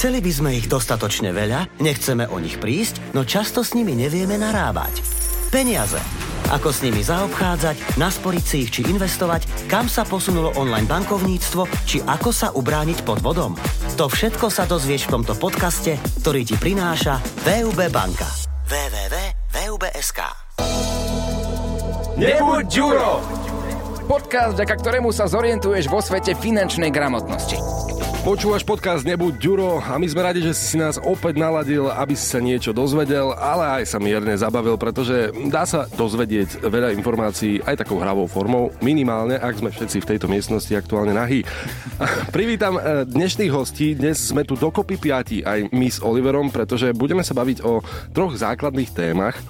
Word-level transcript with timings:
Chceli 0.00 0.24
by 0.24 0.32
sme 0.32 0.50
ich 0.56 0.64
dostatočne 0.64 1.28
veľa, 1.28 1.76
nechceme 1.76 2.24
o 2.32 2.40
nich 2.40 2.56
prísť, 2.56 3.12
no 3.12 3.20
často 3.20 3.60
s 3.60 3.76
nimi 3.76 3.92
nevieme 3.92 4.40
narábať. 4.40 5.04
Peniaze. 5.52 6.00
Ako 6.48 6.72
s 6.72 6.80
nimi 6.80 7.04
zaobchádzať, 7.04 8.00
nasporiť 8.00 8.40
si 8.40 8.56
ich 8.64 8.72
či 8.72 8.88
investovať, 8.88 9.68
kam 9.68 9.92
sa 9.92 10.08
posunulo 10.08 10.56
online 10.56 10.88
bankovníctvo, 10.88 11.84
či 11.84 12.00
ako 12.00 12.32
sa 12.32 12.48
ubrániť 12.48 13.04
pod 13.04 13.20
vodom. 13.20 13.52
To 14.00 14.08
všetko 14.08 14.48
sa 14.48 14.64
dozvieš 14.64 15.04
v 15.04 15.20
tomto 15.20 15.36
podcaste, 15.36 16.00
ktorý 16.24 16.48
ti 16.48 16.56
prináša 16.56 17.20
VUB 17.44 17.92
banka. 17.92 18.24
www.vub.sk 18.72 20.20
Nebuď 22.16 22.64
Ďuro! 22.72 23.20
Podcast, 24.08 24.56
vďaka 24.56 24.74
ktorému 24.80 25.12
sa 25.12 25.28
zorientuješ 25.28 25.92
vo 25.92 26.00
svete 26.00 26.32
finančnej 26.32 26.88
gramotnosti. 26.88 27.89
Počúvaš 28.20 28.68
podcast 28.68 29.00
Nebuď 29.08 29.40
Ďuro 29.40 29.80
a 29.80 29.96
my 29.96 30.04
sme 30.04 30.20
radi, 30.20 30.44
že 30.44 30.52
si 30.52 30.76
nás 30.76 31.00
opäť 31.00 31.40
naladil, 31.40 31.88
aby 31.88 32.12
si 32.12 32.28
sa 32.28 32.36
niečo 32.36 32.76
dozvedel, 32.76 33.32
ale 33.32 33.80
aj 33.80 33.96
sa 33.96 33.96
mierne 33.96 34.36
zabavil, 34.36 34.76
pretože 34.76 35.32
dá 35.48 35.64
sa 35.64 35.88
dozvedieť 35.88 36.60
veľa 36.60 36.92
informácií 37.00 37.64
aj 37.64 37.80
takou 37.80 37.96
hravou 37.96 38.28
formou, 38.28 38.76
minimálne, 38.84 39.40
ak 39.40 39.64
sme 39.64 39.72
všetci 39.72 40.04
v 40.04 40.08
tejto 40.12 40.28
miestnosti 40.28 40.68
aktuálne 40.68 41.16
nahý. 41.16 41.48
Privítam 42.36 42.76
eh, 42.76 43.08
dnešných 43.08 43.52
hostí, 43.56 43.96
dnes 43.96 44.20
sme 44.20 44.44
tu 44.44 44.52
dokopy 44.52 45.00
piati 45.00 45.40
aj 45.40 45.72
my 45.72 45.88
s 45.88 46.04
Oliverom, 46.04 46.52
pretože 46.52 46.92
budeme 46.92 47.24
sa 47.24 47.32
baviť 47.32 47.64
o 47.64 47.80
troch 48.12 48.36
základných 48.36 48.92
témach. 48.92 49.40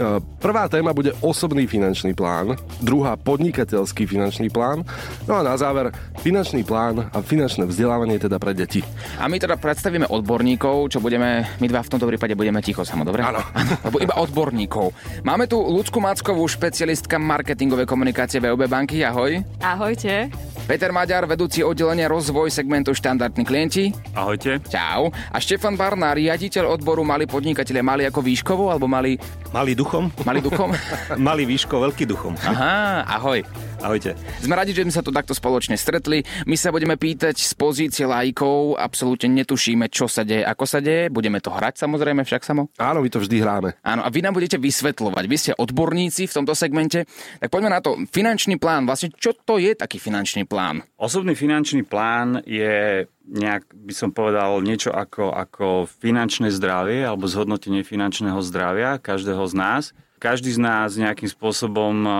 E, 0.00 0.16
prvá 0.40 0.64
téma 0.64 0.96
bude 0.96 1.12
osobný 1.20 1.68
finančný 1.68 2.16
plán, 2.16 2.56
druhá 2.80 3.20
podnikateľský 3.20 4.08
finančný 4.08 4.48
plán, 4.48 4.80
no 5.28 5.36
a 5.36 5.44
na 5.44 5.52
záver 5.60 5.92
finančný 6.24 6.64
plán 6.64 7.12
a 7.12 7.20
finančné 7.20 7.68
vzdelávanie 7.68 8.16
teda 8.16 8.40
pre 8.40 8.56
deti. 8.56 8.80
A 9.20 9.28
my 9.28 9.36
teda 9.36 9.60
predstavíme 9.60 10.08
odborníkov, 10.08 10.96
čo 10.96 11.04
budeme, 11.04 11.44
my 11.60 11.66
dva 11.68 11.84
v 11.84 11.92
tomto 11.92 12.08
prípade 12.08 12.32
budeme 12.32 12.64
ticho, 12.64 12.80
samo, 12.80 13.04
dobre? 13.04 13.28
Áno. 13.28 13.44
Lebo 13.92 14.00
iba 14.00 14.16
odborníkov. 14.16 14.96
Máme 15.20 15.44
tu 15.44 15.60
Lucku 15.60 16.00
Mackovú, 16.00 16.48
špecialistka 16.48 17.20
marketingovej 17.20 17.84
komunikácie 17.84 18.40
VOB 18.40 18.72
banky, 18.72 19.04
ahoj. 19.04 19.36
Ahojte. 19.60 20.32
Peter 20.70 20.94
Maďar, 20.94 21.26
vedúci 21.26 21.66
oddelenia 21.66 22.06
rozvoj 22.06 22.46
segmentu 22.46 22.94
štandardní 22.94 23.42
klienti. 23.42 23.90
Ahojte. 24.14 24.62
Čau. 24.70 25.10
A 25.10 25.42
Štefan 25.42 25.74
Barna, 25.74 26.14
riaditeľ 26.14 26.78
odboru 26.78 27.02
Mali 27.02 27.26
podnikatelia. 27.26 27.82
Mali 27.82 28.06
ako 28.06 28.22
výškovo, 28.22 28.70
alebo 28.70 28.86
mali... 28.86 29.18
Malý 29.50 29.74
duchom? 29.90 30.06
Mali 30.22 30.38
duchom? 30.38 30.70
Malý 31.18 31.44
výško, 31.50 31.82
veľký 31.90 32.06
duchom. 32.06 32.38
Aha, 32.46 33.02
ahoj. 33.10 33.42
Ahojte. 33.82 34.14
Sme 34.38 34.54
radi, 34.54 34.70
že 34.70 34.86
sme 34.86 34.94
sa 34.94 35.02
tu 35.02 35.10
takto 35.10 35.34
spoločne 35.34 35.74
stretli. 35.74 36.22
My 36.46 36.54
sa 36.54 36.70
budeme 36.70 36.94
pýtať 36.94 37.34
z 37.34 37.52
pozície 37.58 38.06
lajkov, 38.06 38.78
absolútne 38.78 39.34
netušíme, 39.42 39.90
čo 39.90 40.06
sa 40.06 40.22
deje, 40.22 40.46
ako 40.46 40.64
sa 40.68 40.78
deje. 40.78 41.10
Budeme 41.10 41.42
to 41.42 41.50
hrať 41.50 41.82
samozrejme, 41.82 42.22
však 42.22 42.46
samo. 42.46 42.70
Áno, 42.78 43.02
my 43.02 43.08
to 43.10 43.18
vždy 43.18 43.42
hráme. 43.42 43.74
Áno, 43.82 44.06
a 44.06 44.08
vy 44.12 44.22
nám 44.22 44.38
budete 44.38 44.62
vysvetľovať. 44.62 45.24
Vy 45.26 45.36
ste 45.40 45.52
odborníci 45.58 46.30
v 46.30 46.36
tomto 46.38 46.54
segmente. 46.54 47.08
Tak 47.42 47.50
poďme 47.50 47.74
na 47.74 47.80
to. 47.82 47.98
Finančný 48.14 48.62
plán. 48.62 48.86
Vlastne, 48.86 49.10
čo 49.16 49.34
to 49.34 49.58
je 49.58 49.74
taký 49.74 49.98
finančný 49.98 50.46
plán? 50.46 50.86
Osobný 51.00 51.34
finančný 51.34 51.82
plán 51.82 52.44
je 52.46 53.08
nejak, 53.30 53.70
by 53.70 53.94
som 53.94 54.10
povedal, 54.10 54.58
niečo 54.60 54.90
ako, 54.90 55.30
ako 55.30 55.86
finančné 55.86 56.50
zdravie 56.50 57.06
alebo 57.06 57.30
zhodnotenie 57.30 57.86
finančného 57.86 58.42
zdravia 58.42 58.98
každého 58.98 59.46
z 59.46 59.54
nás. 59.54 59.84
Každý 60.20 60.52
z 60.52 60.60
nás 60.60 61.00
nejakým 61.00 61.30
spôsobom 61.32 61.94
eh, 62.04 62.12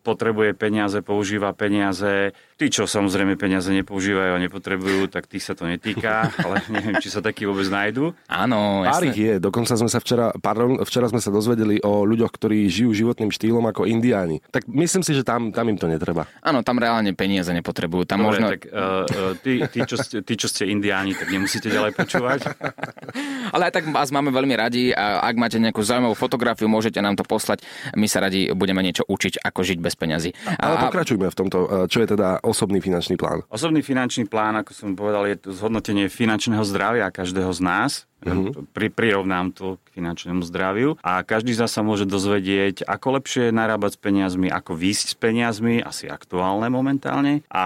potrebuje 0.00 0.56
peniaze, 0.56 0.96
používa 1.04 1.52
peniaze. 1.52 2.32
Tí, 2.54 2.70
čo 2.70 2.86
samozrejme 2.86 3.34
peniaze 3.34 3.66
nepoužívajú 3.74 4.30
a 4.30 4.38
nepotrebujú, 4.38 5.10
tak 5.10 5.26
tých 5.26 5.42
sa 5.42 5.58
to 5.58 5.66
netýka, 5.66 6.30
ale 6.38 6.62
neviem, 6.74 7.02
či 7.02 7.10
sa 7.10 7.18
takí 7.18 7.50
vôbec 7.50 7.66
nájdú. 7.66 8.14
Áno, 8.30 8.86
Pár 8.86 9.02
jasné. 9.02 9.10
ich 9.10 9.18
je, 9.18 9.32
dokonca 9.42 9.74
sme 9.74 9.90
sa 9.90 9.98
včera, 9.98 10.30
pardon, 10.38 10.78
včera 10.86 11.10
sme 11.10 11.18
sa 11.18 11.34
dozvedeli 11.34 11.82
o 11.82 12.06
ľuďoch, 12.06 12.30
ktorí 12.30 12.70
žijú 12.70 12.94
životným 12.94 13.34
štýlom 13.34 13.66
ako 13.74 13.90
indiáni. 13.90 14.38
Tak 14.54 14.70
myslím 14.70 15.02
si, 15.02 15.18
že 15.18 15.26
tam, 15.26 15.50
tam 15.50 15.66
im 15.66 15.74
to 15.74 15.90
netreba. 15.90 16.30
Áno, 16.46 16.62
tam 16.62 16.78
reálne 16.78 17.10
peniaze 17.18 17.50
nepotrebujú. 17.50 18.06
Tam 18.06 18.22
Dobre, 18.22 18.38
možno... 18.38 18.46
tak 18.54 18.70
uh, 18.70 19.34
tí, 19.42 19.66
tí, 19.74 19.80
čo 19.82 19.98
ste, 19.98 20.22
tí, 20.22 20.38
čo 20.38 20.46
ste 20.46 20.70
indiáni, 20.70 21.18
tak 21.18 21.34
nemusíte 21.34 21.66
ďalej 21.66 21.98
počúvať. 21.98 22.54
Ale 23.54 23.66
aj 23.66 23.82
tak 23.82 23.84
vás 23.90 24.14
máme 24.14 24.30
veľmi 24.30 24.54
radi 24.54 24.94
a 24.94 25.26
ak 25.26 25.34
máte 25.34 25.58
nejakú 25.58 25.82
zaujímavú 25.82 26.14
fotografiu, 26.14 26.70
môžete 26.70 27.02
nám 27.02 27.18
to 27.18 27.26
poslať. 27.26 27.66
My 27.98 28.06
sa 28.06 28.22
radi 28.22 28.54
budeme 28.54 28.78
niečo 28.78 29.02
učiť, 29.10 29.42
ako 29.42 29.60
žiť 29.66 29.78
bez 29.82 29.98
peňazí. 29.98 30.30
Ale 30.62 30.86
pokračujme 30.86 31.26
v 31.26 31.36
tomto, 31.36 31.58
e, 31.66 31.90
čo 31.90 31.98
je 31.98 32.08
teda 32.14 32.43
osobný 32.44 32.78
finančný 32.84 33.16
plán. 33.16 33.42
Osobný 33.48 33.80
finančný 33.80 34.28
plán, 34.28 34.60
ako 34.60 34.70
som 34.76 34.92
povedal, 34.92 35.24
je 35.26 35.36
to 35.40 35.48
zhodnotenie 35.56 36.12
finančného 36.12 36.62
zdravia 36.62 37.08
každého 37.08 37.50
z 37.50 37.60
nás. 37.64 37.92
Mm-hmm. 38.24 38.72
Pri, 38.72 38.88
prirovnám 38.88 39.52
to 39.52 39.76
k 39.84 40.00
finančnému 40.00 40.40
zdraviu. 40.48 40.96
A 41.04 41.20
každý 41.20 41.52
z 41.52 41.60
nás 41.64 41.72
sa 41.76 41.84
môže 41.84 42.08
dozvedieť, 42.08 42.88
ako 42.88 43.20
lepšie 43.20 43.52
narábať 43.52 43.96
s 43.96 44.00
peniazmi, 44.00 44.48
ako 44.48 44.72
výjsť 44.72 45.06
s 45.12 45.16
peniazmi, 45.20 45.84
asi 45.84 46.08
aktuálne 46.08 46.72
momentálne, 46.72 47.44
a 47.52 47.64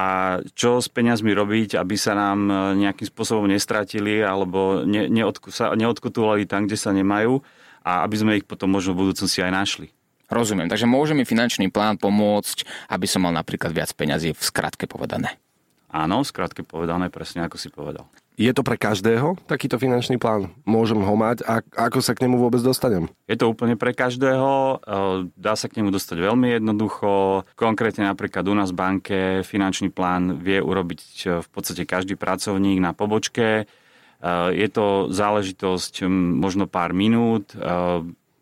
čo 0.59 0.83
s 0.83 0.91
peniazmi 0.91 1.31
robiť, 1.31 1.79
aby 1.79 1.95
sa 1.95 2.19
nám 2.19 2.51
e, 2.51 2.55
nejakým 2.75 3.07
spôsobom 3.07 3.47
nestratili 3.47 4.19
alebo 4.19 4.83
ne, 4.83 5.07
neodku, 5.07 5.55
sa, 5.55 5.79
neodkutovali 5.79 6.51
tam, 6.51 6.67
kde 6.67 6.75
sa 6.75 6.91
nemajú 6.91 7.39
a 7.87 8.03
aby 8.03 8.17
sme 8.19 8.37
ich 8.43 8.45
potom 8.45 8.75
možno 8.75 8.99
v 8.99 9.07
budúcnosti 9.07 9.41
aj 9.47 9.53
našli. 9.55 9.89
Rozumiem. 10.29 10.69
Takže 10.69 10.85
môže 10.85 11.17
mi 11.17 11.25
finančný 11.25 11.73
plán 11.73 11.97
pomôcť, 11.97 12.89
aby 12.93 13.09
som 13.09 13.25
mal 13.25 13.33
napríklad 13.33 13.73
viac 13.73 13.93
peňazí 13.97 14.37
v 14.37 14.43
skratke 14.45 14.85
povedané. 14.85 15.41
Áno, 15.89 16.21
skrátke 16.21 16.61
povedané, 16.61 17.09
presne 17.09 17.49
ako 17.49 17.57
si 17.57 17.73
povedal. 17.73 18.05
Je 18.39 18.53
to 18.55 18.63
pre 18.63 18.79
každého 18.79 19.35
takýto 19.51 19.83
finančný 19.83 20.15
plán? 20.21 20.55
Môžem 20.63 21.03
ho 21.03 21.15
mať? 21.19 21.43
A 21.43 21.59
ako 21.75 21.99
sa 21.99 22.15
k 22.15 22.23
nemu 22.23 22.39
vôbec 22.39 22.63
dostanem? 22.63 23.11
Je 23.27 23.35
to 23.35 23.51
úplne 23.51 23.75
pre 23.75 23.91
každého, 23.91 24.79
eh, 24.79 25.33
dá 25.35 25.59
sa 25.59 25.67
k 25.67 25.83
nemu 25.83 25.91
dostať 25.91 26.23
veľmi 26.23 26.61
jednoducho. 26.61 27.43
Konkrétne 27.59 28.07
napríklad 28.07 28.47
u 28.47 28.55
nás 28.55 28.71
v 28.71 28.79
banke 28.79 29.19
finančný 29.43 29.91
plán 29.91 30.39
vie 30.39 30.63
urobiť 30.63 31.03
eh, 31.27 31.43
v 31.43 31.49
podstate 31.51 31.83
každý 31.83 32.15
pracovník 32.15 32.79
na 32.79 32.95
pobočke. 32.95 33.65
Eh, 33.65 34.49
Je 34.55 34.69
to 34.71 35.11
záležitosť 35.11 36.07
možno 36.39 36.71
pár 36.71 36.95
minút. 36.95 37.57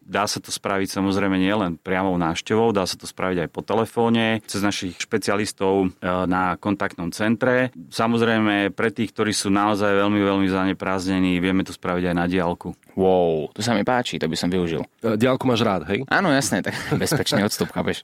Dá 0.07 0.31
sa 0.31 0.39
to 0.39 0.55
spraviť 0.55 0.87
samozrejme 0.87 1.35
nielen 1.35 1.83
priamou 1.83 2.15
návštevou, 2.15 2.71
dá 2.71 2.87
sa 2.87 2.95
to 2.95 3.11
spraviť 3.11 3.47
aj 3.47 3.49
po 3.51 3.67
telefóne, 3.67 4.39
cez 4.47 4.63
našich 4.63 4.95
špecialistov 5.03 5.91
na 6.31 6.55
kontaktnom 6.63 7.11
centre. 7.11 7.75
Samozrejme, 7.91 8.71
pre 8.71 8.95
tých, 8.95 9.11
ktorí 9.11 9.35
sú 9.35 9.51
naozaj 9.51 9.91
veľmi, 9.91 10.23
veľmi 10.23 10.47
zaneprázdnení, 10.47 11.43
vieme 11.43 11.67
to 11.67 11.75
spraviť 11.75 12.15
aj 12.15 12.15
na 12.15 12.31
diálku. 12.31 12.71
Wow, 12.97 13.53
to 13.53 13.61
sa 13.61 13.77
mi 13.77 13.85
páči, 13.85 14.17
to 14.17 14.25
by 14.25 14.39
som 14.41 14.49
využil. 14.49 14.81
E, 15.05 15.21
Diálku 15.21 15.45
máš 15.45 15.61
rád, 15.61 15.85
hej? 15.93 16.09
Áno, 16.09 16.33
jasné, 16.33 16.65
tak 16.65 16.73
bezpečný 17.03 17.45
odstup, 17.45 17.69
chápeš. 17.69 18.01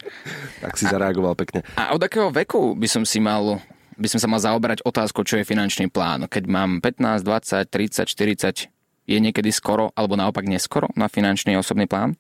Tak 0.61 0.77
si 0.77 0.85
zareagoval 0.85 1.33
pekne. 1.33 1.65
A 1.81 1.97
od 1.97 2.03
akého 2.05 2.29
veku 2.29 2.77
by 2.77 2.85
som 2.91 3.07
si 3.09 3.17
mal 3.17 3.63
by 3.93 4.09
som 4.09 4.19
sa 4.19 4.29
mal 4.29 4.41
zaoberať 4.41 4.83
otázkou, 4.83 5.23
čo 5.23 5.39
je 5.39 5.45
finančný 5.45 5.93
plán. 5.93 6.27
Keď 6.27 6.45
mám 6.49 6.81
15, 6.81 7.23
20, 7.23 7.69
30, 7.69 8.09
40, 8.09 8.72
je 9.07 9.19
niekedy 9.19 9.51
skoro, 9.51 9.91
alebo 9.95 10.15
naopak 10.15 10.47
neskoro 10.47 10.91
na 10.95 11.11
finančný 11.11 11.59
osobný 11.59 11.91
plán? 11.91 12.15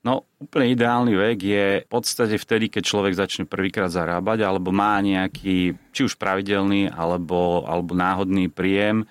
No, 0.00 0.24
úplne 0.40 0.72
ideálny 0.72 1.12
vek 1.12 1.38
je 1.44 1.66
v 1.84 1.88
podstate 1.92 2.40
vtedy, 2.40 2.72
keď 2.72 2.82
človek 2.88 3.12
začne 3.20 3.44
prvýkrát 3.44 3.92
zarábať, 3.92 4.48
alebo 4.48 4.72
má 4.72 4.96
nejaký, 5.04 5.76
či 5.92 6.00
už 6.08 6.16
pravidelný, 6.16 6.88
alebo, 6.88 7.68
alebo 7.68 7.92
náhodný 7.92 8.48
príjem 8.48 9.04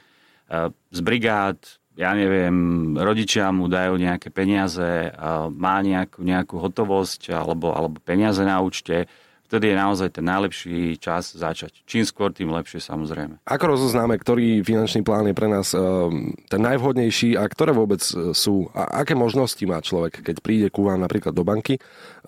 eh, 0.49 0.73
z 0.89 0.99
brigád, 1.05 1.61
ja 1.93 2.15
neviem, 2.15 2.95
rodičia 2.97 3.53
mu 3.53 3.69
dajú 3.69 4.01
nejaké 4.01 4.33
peniaze, 4.33 5.13
eh, 5.13 5.45
má 5.53 5.77
nejakú, 5.85 6.25
nejakú 6.25 6.57
hotovosť, 6.57 7.37
alebo, 7.37 7.69
alebo 7.69 8.01
peniaze 8.01 8.41
na 8.41 8.57
účte, 8.57 9.05
vtedy 9.49 9.73
je 9.73 9.81
naozaj 9.81 10.09
ten 10.13 10.25
najlepší 10.29 11.01
čas 11.01 11.33
začať. 11.33 11.81
Čím 11.89 12.05
skôr, 12.05 12.29
tým 12.29 12.53
lepšie 12.53 12.77
samozrejme. 12.77 13.41
Ako 13.49 13.73
rozoznáme, 13.73 14.21
ktorý 14.21 14.61
finančný 14.61 15.01
plán 15.01 15.25
je 15.25 15.33
pre 15.33 15.49
nás 15.49 15.73
um, 15.73 16.29
ten 16.45 16.61
najvhodnejší 16.61 17.33
a 17.33 17.49
ktoré 17.49 17.73
vôbec 17.73 18.05
e, 18.13 18.37
sú? 18.37 18.69
A 18.77 19.01
aké 19.01 19.17
možnosti 19.17 19.61
má 19.65 19.81
človek, 19.81 20.21
keď 20.21 20.35
príde 20.45 20.67
ku 20.69 20.85
vám 20.85 21.01
napríklad 21.01 21.33
do 21.33 21.41
banky? 21.41 21.81
E, 21.81 21.81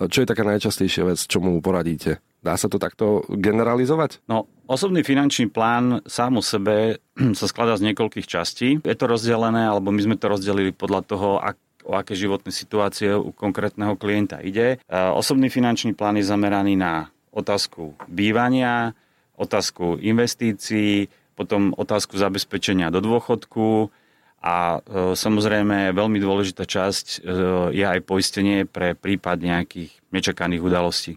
Čo 0.09 0.25
je 0.25 0.29
taká 0.33 0.41
najčastejšia 0.41 1.05
vec, 1.05 1.21
čo 1.21 1.37
mu 1.37 1.61
poradíte? 1.61 2.17
Dá 2.41 2.57
sa 2.57 2.65
to 2.65 2.81
takto 2.81 3.21
generalizovať? 3.29 4.25
No, 4.25 4.49
osobný 4.65 5.05
finančný 5.05 5.53
plán 5.53 6.01
sám 6.09 6.41
o 6.41 6.43
sebe 6.43 6.97
sa 7.39 7.45
skladá 7.45 7.77
z 7.77 7.93
niekoľkých 7.93 8.25
častí. 8.25 8.81
Je 8.81 8.97
to 8.97 9.05
rozdelené, 9.05 9.69
alebo 9.69 9.93
my 9.93 10.01
sme 10.01 10.17
to 10.17 10.25
rozdelili 10.25 10.73
podľa 10.73 11.01
toho, 11.05 11.29
ak, 11.37 11.57
o 11.85 11.93
aké 11.93 12.17
životné 12.17 12.49
situácie 12.49 13.13
u 13.13 13.29
konkrétneho 13.29 13.93
klienta 13.93 14.41
ide. 14.41 14.81
E, 14.81 14.97
Osobný 15.13 15.53
finančný 15.53 15.93
plán 15.93 16.17
je 16.17 16.25
zameraný 16.25 16.73
na 16.73 17.13
otázku 17.31 17.95
bývania, 18.07 18.93
otázku 19.39 19.97
investícií, 19.97 21.07
potom 21.33 21.73
otázku 21.73 22.19
zabezpečenia 22.19 22.93
do 22.93 23.01
dôchodku 23.01 23.89
a 24.43 24.77
e, 24.77 25.15
samozrejme 25.17 25.95
veľmi 25.95 26.19
dôležitá 26.21 26.67
časť 26.67 27.05
e, 27.07 27.39
je 27.73 27.85
aj 27.87 27.99
poistenie 28.05 28.67
pre 28.67 28.93
prípad 28.93 29.41
nejakých 29.41 29.89
nečakaných 30.13 30.61
udalostí. 30.61 31.13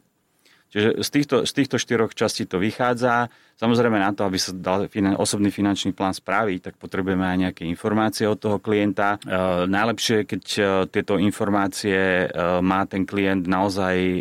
Čiže 0.74 1.06
z 1.06 1.08
týchto, 1.14 1.36
z 1.46 1.52
týchto 1.54 1.78
štyroch 1.78 2.18
častí 2.18 2.50
to 2.50 2.58
vychádza. 2.58 3.30
Samozrejme 3.54 3.94
na 3.94 4.10
to, 4.10 4.26
aby 4.26 4.42
sa 4.42 4.50
dal 4.50 4.90
finan, 4.90 5.14
osobný 5.14 5.54
finančný 5.54 5.94
plán 5.94 6.10
spraviť, 6.10 6.58
tak 6.66 6.74
potrebujeme 6.82 7.22
aj 7.22 7.38
nejaké 7.46 7.62
informácie 7.62 8.26
od 8.26 8.42
toho 8.42 8.58
klienta. 8.58 9.22
E, 9.22 9.30
najlepšie, 9.70 10.26
keď 10.26 10.44
e, 10.58 10.62
tieto 10.90 11.14
informácie 11.22 12.26
e, 12.26 12.58
má 12.58 12.82
ten 12.90 13.06
klient 13.06 13.46
naozaj 13.46 13.96
e, 14.18 14.20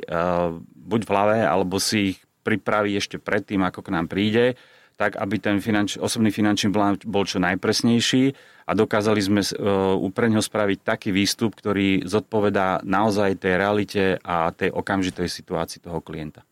buď 0.78 1.02
v 1.02 1.10
hlave, 1.10 1.38
alebo 1.42 1.82
si 1.82 2.14
ich 2.14 2.20
pripraví 2.46 2.94
ešte 2.94 3.18
predtým, 3.18 3.66
ako 3.66 3.82
k 3.82 3.90
nám 3.90 4.06
príde, 4.06 4.54
tak 4.96 5.18
aby 5.18 5.36
ten 5.42 5.58
finanč, 5.60 5.98
osobný 5.98 6.30
finančný 6.30 6.70
plán 6.70 7.02
bol 7.04 7.26
čo 7.26 7.42
najpresnejší 7.42 8.24
a 8.70 8.72
dokázali 8.72 9.22
sme 9.22 9.42
uh, 9.42 10.12
pre 10.14 10.30
spraviť 10.30 10.80
taký 10.86 11.10
výstup, 11.12 11.58
ktorý 11.58 12.06
zodpovedá 12.06 12.86
naozaj 12.86 13.42
tej 13.42 13.54
realite 13.60 14.04
a 14.24 14.54
tej 14.54 14.72
okamžitej 14.72 15.28
situácii 15.28 15.84
toho 15.84 16.00
klienta. 16.00 16.46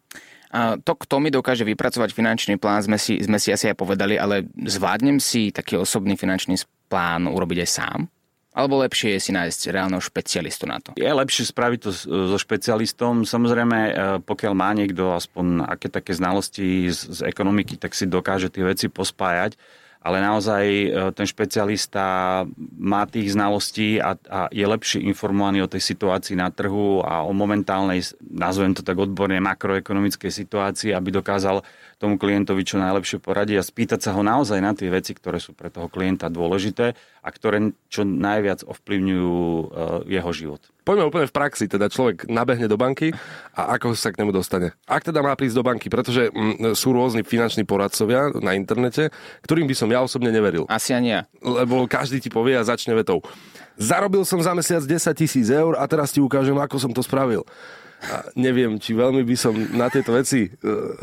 A 0.51 0.75
to, 0.75 0.99
kto 0.99 1.23
mi 1.23 1.31
dokáže 1.31 1.63
vypracovať 1.63 2.11
finančný 2.11 2.59
plán, 2.59 2.83
sme 2.83 2.99
si, 2.99 3.23
sme 3.23 3.39
si 3.39 3.55
asi 3.55 3.71
aj 3.71 3.79
povedali, 3.79 4.19
ale 4.19 4.51
zvládnem 4.67 5.15
si 5.23 5.47
taký 5.47 5.79
osobný 5.79 6.19
finančný 6.19 6.59
plán 6.91 7.31
urobiť 7.31 7.63
aj 7.63 7.69
sám? 7.71 7.99
Alebo 8.51 8.83
lepšie 8.83 9.15
je 9.15 9.19
si 9.24 9.31
nájsť 9.31 9.71
reálneho 9.71 10.03
špecialistu 10.03 10.68
na 10.68 10.83
to? 10.83 10.92
Je 11.00 11.07
lepšie 11.07 11.48
spraviť 11.48 11.80
to 11.80 11.89
so 11.95 12.38
špecialistom. 12.38 13.24
Samozrejme, 13.24 13.80
e, 13.80 13.92
pokiaľ 14.27 14.53
má 14.53 14.75
niekto 14.75 15.15
aspoň 15.15 15.63
aké 15.71 15.88
také 15.88 16.12
znalosti 16.12 16.92
z, 16.92 17.00
z 17.15 17.19
ekonomiky, 17.24 17.80
tak 17.80 17.95
si 17.95 18.03
dokáže 18.12 18.51
tie 18.51 18.68
veci 18.68 18.92
pospájať 18.92 19.56
ale 20.01 20.18
naozaj 20.18 20.65
e, 20.65 20.88
ten 21.13 21.30
špecialista 21.30 22.03
má 22.81 23.06
tých 23.06 23.38
znalostí 23.38 24.01
a, 24.01 24.18
a 24.18 24.50
je 24.50 24.65
lepšie 24.65 25.06
informovaný 25.06 25.62
o 25.62 25.69
tej 25.69 25.94
situácii 25.94 26.33
na 26.33 26.50
trhu 26.50 27.06
a 27.06 27.21
o 27.21 27.31
momentálnej, 27.38 28.01
nazvem 28.18 28.74
to 28.74 28.81
tak 28.81 28.98
odborne, 28.98 29.38
makroekonomickej 29.38 30.33
situácii, 30.33 30.98
aby 30.98 31.13
dokázal 31.13 31.62
tomu 32.01 32.18
klientovi 32.18 32.65
čo 32.65 32.81
najlepšie 32.81 33.21
poradiť 33.21 33.62
a 33.62 33.63
spýtať 33.63 34.00
sa 34.01 34.18
ho 34.18 34.25
naozaj 34.25 34.57
na 34.57 34.74
tie 34.74 34.89
veci, 34.89 35.13
ktoré 35.13 35.38
sú 35.38 35.53
pre 35.53 35.69
toho 35.69 35.86
klienta 35.86 36.33
dôležité 36.33 36.98
a 37.21 37.30
ktoré 37.30 37.77
čo 37.94 38.01
najviac 38.01 38.65
ovplyvňujú 38.65 39.38
e, 39.38 39.65
jeho 40.09 40.31
život. 40.33 40.62
Poďme 40.81 41.13
úplne 41.13 41.30
v 41.30 41.38
praxi, 41.38 41.69
teda 41.69 41.94
človek 41.94 42.25
nabehne 42.25 42.65
do 42.65 42.74
banky 42.74 43.13
a 43.53 43.77
ako 43.77 43.94
sa 43.94 44.09
k 44.09 44.25
nemu 44.25 44.33
dostane. 44.33 44.74
Ak 44.89 45.06
teda 45.06 45.21
má 45.21 45.38
prísť 45.38 45.62
do 45.62 45.63
banky, 45.63 45.94
pretože 45.94 46.33
mm, 46.33 46.74
sú 46.74 46.89
rôzni 46.89 47.21
finanční 47.21 47.69
poradcovia 47.69 48.33
na 48.42 48.57
internete, 48.57 49.13
ktorým 49.45 49.69
by 49.69 49.75
som 49.77 49.94
ja 49.94 50.01
osobne 50.01 50.33
neveril. 50.33 50.65
Asi 50.65 50.98
ani 50.98 51.13
ja. 51.13 51.21
Lebo 51.38 51.86
každý 51.86 52.18
ti 52.18 52.33
povie 52.33 52.57
a 52.57 52.65
začne 52.65 52.98
vetou. 52.98 53.21
Zarobil 53.77 54.25
som 54.25 54.42
za 54.42 54.57
mesiac 54.57 54.81
10 54.81 54.98
tisíc 55.13 55.48
eur 55.53 55.77
a 55.77 55.86
teraz 55.86 56.09
ti 56.09 56.18
ukážem, 56.18 56.57
ako 56.57 56.81
som 56.81 56.92
to 56.92 57.06
spravil. 57.06 57.45
A 58.01 58.33
neviem, 58.33 58.81
či 58.81 58.98
veľmi 58.98 59.21
by 59.21 59.36
som 59.38 59.53
na 59.77 59.86
tieto 59.94 60.18
veci 60.18 60.50
uh, 60.50 60.98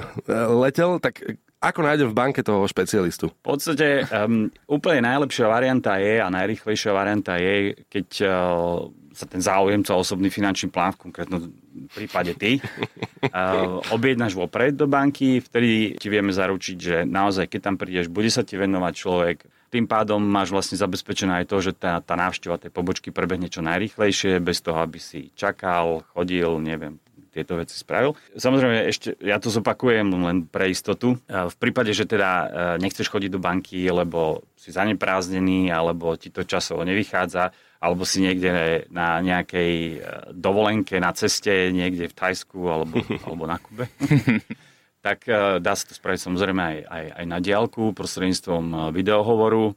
letel, 0.58 0.98
tak 0.98 1.22
ako 1.58 1.80
nájdem 1.82 2.08
v 2.10 2.18
banke 2.18 2.40
toho 2.46 2.62
špecialistu? 2.70 3.30
V 3.30 3.44
podstate 3.46 4.06
um, 4.14 4.46
úplne 4.70 5.06
najlepšia 5.06 5.46
varianta 5.50 5.98
je 5.98 6.22
a 6.22 6.30
najrychlejšia 6.30 6.90
varianta 6.94 7.34
je, 7.38 7.74
keď 7.90 8.08
uh, 8.22 8.30
sa 9.10 9.26
ten 9.26 9.42
záujemca 9.42 9.98
osobný 9.98 10.30
finančný 10.30 10.70
plán, 10.70 10.94
v 10.94 11.10
konkrétnom 11.10 11.50
prípade 11.90 12.38
ty, 12.38 12.62
uh, 12.62 13.82
objednáš 13.90 14.38
vopred 14.38 14.78
do 14.78 14.86
banky, 14.86 15.42
vtedy 15.42 15.98
ti 15.98 16.06
vieme 16.06 16.30
zaručiť, 16.30 16.76
že 16.78 16.96
naozaj, 17.02 17.50
keď 17.50 17.60
tam 17.62 17.74
prídeš, 17.74 18.06
bude 18.06 18.30
sa 18.30 18.46
ti 18.46 18.54
venovať 18.54 18.94
človek, 18.94 19.38
tým 19.68 19.84
pádom 19.84 20.20
máš 20.20 20.52
vlastne 20.52 20.80
zabezpečené 20.80 21.44
aj 21.44 21.46
to, 21.48 21.56
že 21.60 21.72
tá, 21.76 22.00
tá 22.00 22.16
návšteva 22.16 22.56
tej 22.56 22.72
pobočky 22.72 23.12
prebehne 23.12 23.52
čo 23.52 23.60
najrychlejšie, 23.60 24.40
bez 24.40 24.64
toho, 24.64 24.80
aby 24.80 24.96
si 24.96 25.28
čakal, 25.36 26.02
chodil, 26.12 26.56
neviem, 26.60 26.96
tieto 27.38 27.54
veci 27.54 27.76
spravil. 27.78 28.16
Samozrejme, 28.34 28.88
ešte 28.88 29.14
ja 29.22 29.38
to 29.38 29.52
zopakujem 29.52 30.10
len 30.10 30.48
pre 30.48 30.72
istotu. 30.72 31.20
V 31.28 31.56
prípade, 31.60 31.92
že 31.94 32.08
teda 32.08 32.30
e, 32.30 32.46
nechceš 32.82 33.06
chodiť 33.06 33.30
do 33.30 33.38
banky, 33.38 33.86
lebo 33.86 34.42
si 34.58 34.74
zanepráznený, 34.74 35.70
alebo 35.70 36.18
ti 36.18 36.34
to 36.34 36.42
časovo 36.42 36.82
nevychádza, 36.82 37.54
alebo 37.78 38.02
si 38.02 38.26
niekde 38.26 38.84
na 38.90 39.22
nejakej 39.22 39.72
e, 39.72 39.96
dovolenke 40.34 40.98
na 40.98 41.14
ceste, 41.14 41.70
niekde 41.70 42.10
v 42.10 42.16
Tajsku 42.16 42.58
alebo, 42.66 42.98
alebo 43.22 43.44
na 43.46 43.62
Kube, 43.62 43.86
tak 45.00 45.26
e, 45.30 45.62
dá 45.62 45.72
sa 45.78 45.84
to 45.86 45.94
spraviť 45.94 46.20
samozrejme 46.20 46.62
aj, 46.62 46.78
aj, 46.86 47.04
aj 47.22 47.24
na 47.26 47.38
diálku 47.38 47.94
prostredníctvom 47.94 48.64
e, 48.66 48.76
videohovoru. 48.90 49.64
E, 49.70 49.74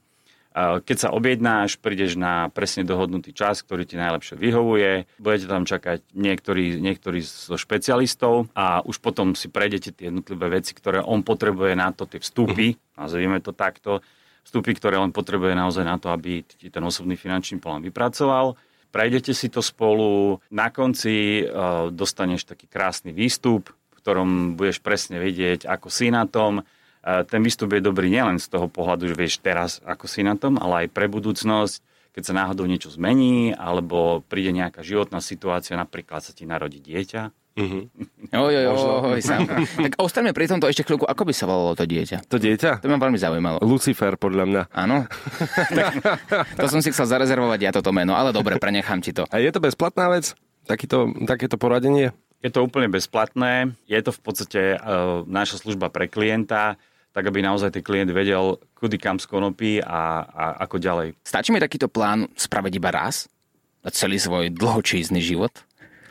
keď 0.82 0.98
sa 0.98 1.10
objednáš, 1.14 1.78
prídeš 1.78 2.18
na 2.18 2.50
presne 2.50 2.82
dohodnutý 2.82 3.30
čas, 3.32 3.62
ktorý 3.62 3.86
ti 3.86 4.02
najlepšie 4.02 4.36
vyhovuje. 4.36 5.06
Budete 5.22 5.46
tam 5.46 5.64
čakať 5.70 6.02
niektorí, 6.18 6.82
niektorí 6.82 7.22
zo 7.22 7.56
špecialistov 7.56 8.50
a 8.58 8.82
už 8.82 8.98
potom 8.98 9.38
si 9.38 9.48
prejdete 9.48 9.94
tie 9.94 10.10
jednotlivé 10.10 10.62
veci, 10.62 10.74
ktoré 10.74 11.06
on 11.06 11.22
potrebuje 11.22 11.78
na 11.78 11.94
to, 11.94 12.10
tie 12.10 12.18
vstupy, 12.18 12.74
nazvime 12.98 13.38
to 13.46 13.54
takto, 13.54 14.02
vstupy, 14.42 14.74
ktoré 14.74 14.98
on 14.98 15.14
potrebuje 15.14 15.54
naozaj 15.54 15.86
na 15.86 16.02
to, 16.02 16.10
aby 16.10 16.42
ti 16.42 16.74
ten 16.74 16.82
osobný 16.82 17.14
finančný 17.14 17.62
plán 17.62 17.86
vypracoval. 17.86 18.58
Prejdete 18.92 19.32
si 19.32 19.48
to 19.48 19.64
spolu, 19.64 20.44
na 20.52 20.68
konci 20.68 21.48
dostaneš 21.96 22.44
taký 22.44 22.68
krásny 22.68 23.16
výstup, 23.16 23.72
ktorom 24.02 24.58
budeš 24.58 24.82
presne 24.82 25.22
vedieť, 25.22 25.70
ako 25.70 25.88
si 25.94 26.10
na 26.10 26.26
tom. 26.26 26.66
Ten 27.02 27.42
výstup 27.42 27.74
je 27.74 27.82
dobrý 27.82 28.14
nielen 28.14 28.38
z 28.38 28.50
toho 28.50 28.70
pohľadu, 28.70 29.10
že 29.10 29.18
vieš 29.18 29.42
teraz, 29.42 29.82
ako 29.82 30.06
si 30.06 30.22
na 30.22 30.38
tom, 30.38 30.58
ale 30.62 30.86
aj 30.86 30.88
pre 30.94 31.10
budúcnosť, 31.10 31.82
keď 32.14 32.24
sa 32.28 32.38
náhodou 32.38 32.68
niečo 32.68 32.94
zmení, 32.94 33.58
alebo 33.58 34.22
príde 34.28 34.54
nejaká 34.54 34.86
životná 34.86 35.24
situácia, 35.24 35.80
napríklad 35.80 36.22
sa 36.22 36.36
ti 36.36 36.46
narodí 36.46 36.78
dieťa. 36.78 37.32
Uh-huh. 37.52 37.84
Oj, 38.32 38.64
oj, 38.64 38.68
oj, 39.12 39.20
tak 39.92 40.00
ostaňme 40.00 40.32
pri 40.32 40.48
tomto 40.48 40.72
ešte 40.72 40.88
chvíľku. 40.88 41.04
Ako 41.04 41.28
by 41.28 41.36
sa 41.36 41.52
volalo 41.52 41.76
to 41.76 41.84
dieťa? 41.84 42.32
To 42.32 42.40
dieťa? 42.40 42.80
To 42.80 42.88
ma 42.88 42.96
veľmi 42.96 43.20
zaujímalo. 43.20 43.60
Lucifer, 43.60 44.16
podľa 44.16 44.48
mňa. 44.48 44.62
Áno? 44.72 45.04
to 46.64 46.68
som 46.72 46.80
si 46.80 46.96
chcel 46.96 47.12
zarezervovať 47.12 47.60
ja 47.60 47.72
toto 47.76 47.92
meno, 47.92 48.16
ale 48.16 48.32
dobre, 48.32 48.56
prenechám 48.56 49.04
ti 49.04 49.12
to. 49.12 49.28
A 49.28 49.44
je 49.44 49.52
to 49.52 49.60
bezplatná 49.60 50.08
vec? 50.08 50.32
Takýto, 50.64 51.12
takéto 51.28 51.60
poradenie? 51.60 52.16
Je 52.42 52.50
to 52.50 52.66
úplne 52.66 52.90
bezplatné, 52.90 53.78
je 53.86 54.00
to 54.02 54.10
v 54.10 54.22
podstate 54.26 54.62
uh, 54.82 55.22
naša 55.30 55.62
služba 55.62 55.94
pre 55.94 56.10
klienta, 56.10 56.74
tak 57.14 57.24
aby 57.30 57.44
naozaj 57.46 57.70
ten 57.70 57.86
klient 57.86 58.10
vedel, 58.10 58.58
kudy 58.74 58.98
kam 58.98 59.22
skonopí 59.22 59.78
a, 59.84 60.26
a 60.26 60.44
ako 60.66 60.82
ďalej. 60.82 61.08
Stačí 61.22 61.54
mi 61.54 61.62
takýto 61.62 61.86
plán 61.86 62.26
spraviť 62.34 62.74
iba 62.82 62.90
raz? 62.90 63.30
Na 63.86 63.94
celý 63.94 64.18
svoj 64.18 64.50
dlhočízny 64.54 65.22
život? 65.22 65.54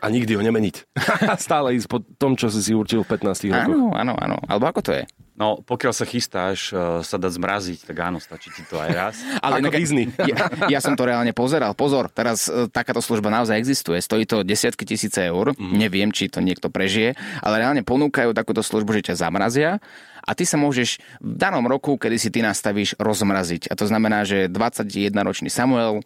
A 0.00 0.08
nikdy 0.08 0.38
ho 0.38 0.42
nemeniť. 0.42 0.96
Stále 1.46 1.76
ísť 1.76 1.88
po 1.90 1.98
tom, 2.16 2.38
čo 2.38 2.48
si 2.48 2.62
si 2.62 2.72
určil 2.72 3.04
v 3.04 3.10
15 3.10 3.50
rokoch. 3.52 3.74
Áno, 3.74 3.88
áno, 3.92 4.14
áno. 4.16 4.36
Alebo 4.46 4.64
ako 4.70 4.80
to 4.86 4.92
je? 4.96 5.04
No, 5.40 5.64
pokiaľ 5.64 5.92
sa 5.96 6.04
chystáš 6.04 6.68
uh, 6.76 7.00
sa 7.00 7.16
dať 7.16 7.40
zmraziť, 7.40 7.88
tak 7.88 7.96
áno, 7.96 8.20
stačí 8.20 8.52
ti 8.52 8.60
to 8.68 8.76
aj 8.76 8.90
raz. 8.92 9.16
Ale 9.44 9.64
Ako 9.64 9.72
Disney. 9.72 10.12
Ja, 10.30 10.52
ja 10.68 10.80
som 10.84 10.92
to 10.92 11.08
reálne 11.08 11.32
pozeral. 11.32 11.72
Pozor, 11.72 12.12
teraz 12.12 12.44
uh, 12.52 12.68
takáto 12.68 13.00
služba 13.00 13.32
naozaj 13.32 13.56
existuje. 13.56 13.96
Stojí 14.04 14.28
to 14.28 14.44
desiatky 14.44 14.84
tisíce 14.84 15.24
eur. 15.24 15.56
Mm. 15.56 15.80
Neviem, 15.80 16.08
či 16.12 16.28
to 16.28 16.44
niekto 16.44 16.68
prežije, 16.68 17.16
ale 17.40 17.64
reálne 17.64 17.80
ponúkajú 17.80 18.36
takúto 18.36 18.60
službu, 18.60 19.00
že 19.00 19.10
ťa 19.10 19.24
zamrazia 19.24 19.80
a 20.20 20.30
ty 20.36 20.44
sa 20.44 20.60
môžeš 20.60 21.00
v 21.24 21.34
danom 21.40 21.64
roku, 21.64 21.96
kedy 21.96 22.16
si 22.20 22.28
ty 22.28 22.44
nastavíš, 22.44 23.00
rozmraziť. 23.00 23.72
A 23.72 23.74
to 23.74 23.88
znamená, 23.88 24.28
že 24.28 24.52
21-ročný 24.52 25.48
Samuel 25.48 26.04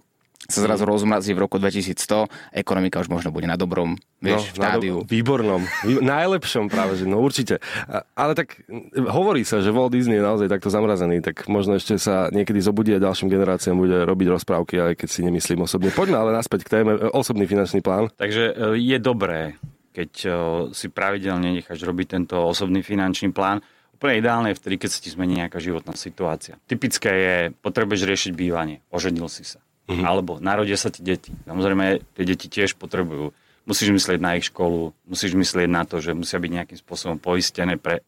sa 0.48 0.60
zrazu 0.64 0.84
rozmrazí 0.84 1.32
v 1.32 1.48
roku 1.48 1.56
2100, 1.56 2.28
ekonomika 2.52 3.00
už 3.00 3.08
možno 3.08 3.32
bude 3.32 3.48
na 3.48 3.56
dobrom, 3.56 3.96
vieš, 4.20 4.52
no, 4.52 4.52
v 4.52 4.56
štádiu. 4.60 4.96
Do, 5.00 5.08
výbornom, 5.08 5.62
vý, 5.84 6.04
najlepšom 6.04 6.68
práve, 6.68 7.00
že 7.00 7.08
no 7.08 7.20
určite. 7.24 7.64
A, 7.88 8.04
ale 8.12 8.36
tak 8.36 8.60
hovorí 8.94 9.42
sa, 9.42 9.64
že 9.64 9.72
Walt 9.72 9.96
Disney 9.96 10.20
je 10.20 10.24
naozaj 10.24 10.52
takto 10.52 10.68
zamrazený, 10.68 11.24
tak 11.24 11.48
možno 11.48 11.80
ešte 11.80 11.96
sa 11.96 12.28
niekedy 12.28 12.60
zobudí 12.60 12.92
a 12.92 13.00
ďalším 13.00 13.32
generáciám 13.32 13.76
bude 13.76 14.04
robiť 14.04 14.28
rozprávky, 14.28 14.74
aj 14.92 14.94
keď 15.00 15.08
si 15.08 15.20
nemyslím 15.24 15.64
osobne. 15.64 15.88
Poďme 15.88 16.20
ale 16.20 16.36
naspäť 16.36 16.68
k 16.68 16.72
téme 16.80 16.92
e, 16.96 17.08
osobný 17.12 17.48
finančný 17.48 17.80
plán. 17.80 18.12
Takže 18.20 18.52
e, 18.52 18.54
je 18.76 18.98
dobré, 19.00 19.56
keď 19.96 20.10
e, 20.24 20.28
si 20.76 20.92
pravidelne 20.92 21.56
necháš 21.56 21.80
robiť 21.80 22.06
tento 22.20 22.36
osobný 22.44 22.84
finančný 22.84 23.32
plán, 23.32 23.64
Úplne 23.94 24.20
ideálne 24.20 24.48
je 24.52 24.60
vtedy, 24.60 24.76
keď 24.76 24.90
sa 24.92 25.00
ti 25.00 25.08
zmení 25.08 25.40
nejaká 25.40 25.56
životná 25.62 25.96
situácia. 25.96 26.60
Typické 26.68 27.08
je, 27.08 27.36
potrebuješ 27.64 28.04
riešiť 28.04 28.32
bývanie, 28.36 28.84
oženil 28.92 29.32
si 29.32 29.48
sa 29.48 29.63
Mm-hmm. 29.84 30.04
Alebo 30.04 30.40
narodia 30.40 30.80
sa 30.80 30.88
ti 30.88 31.04
deti. 31.04 31.32
Samozrejme, 31.44 32.00
tie 32.16 32.24
deti 32.24 32.48
tiež 32.48 32.80
potrebujú. 32.80 33.36
Musíš 33.68 33.92
myslieť 33.92 34.20
na 34.20 34.36
ich 34.36 34.48
školu, 34.48 34.92
musíš 35.08 35.36
myslieť 35.36 35.68
na 35.68 35.84
to, 35.84 36.00
že 36.00 36.16
musia 36.16 36.40
byť 36.40 36.50
nejakým 36.52 36.78
spôsobom 36.80 37.16
poistené 37.20 37.76
pre 37.76 38.04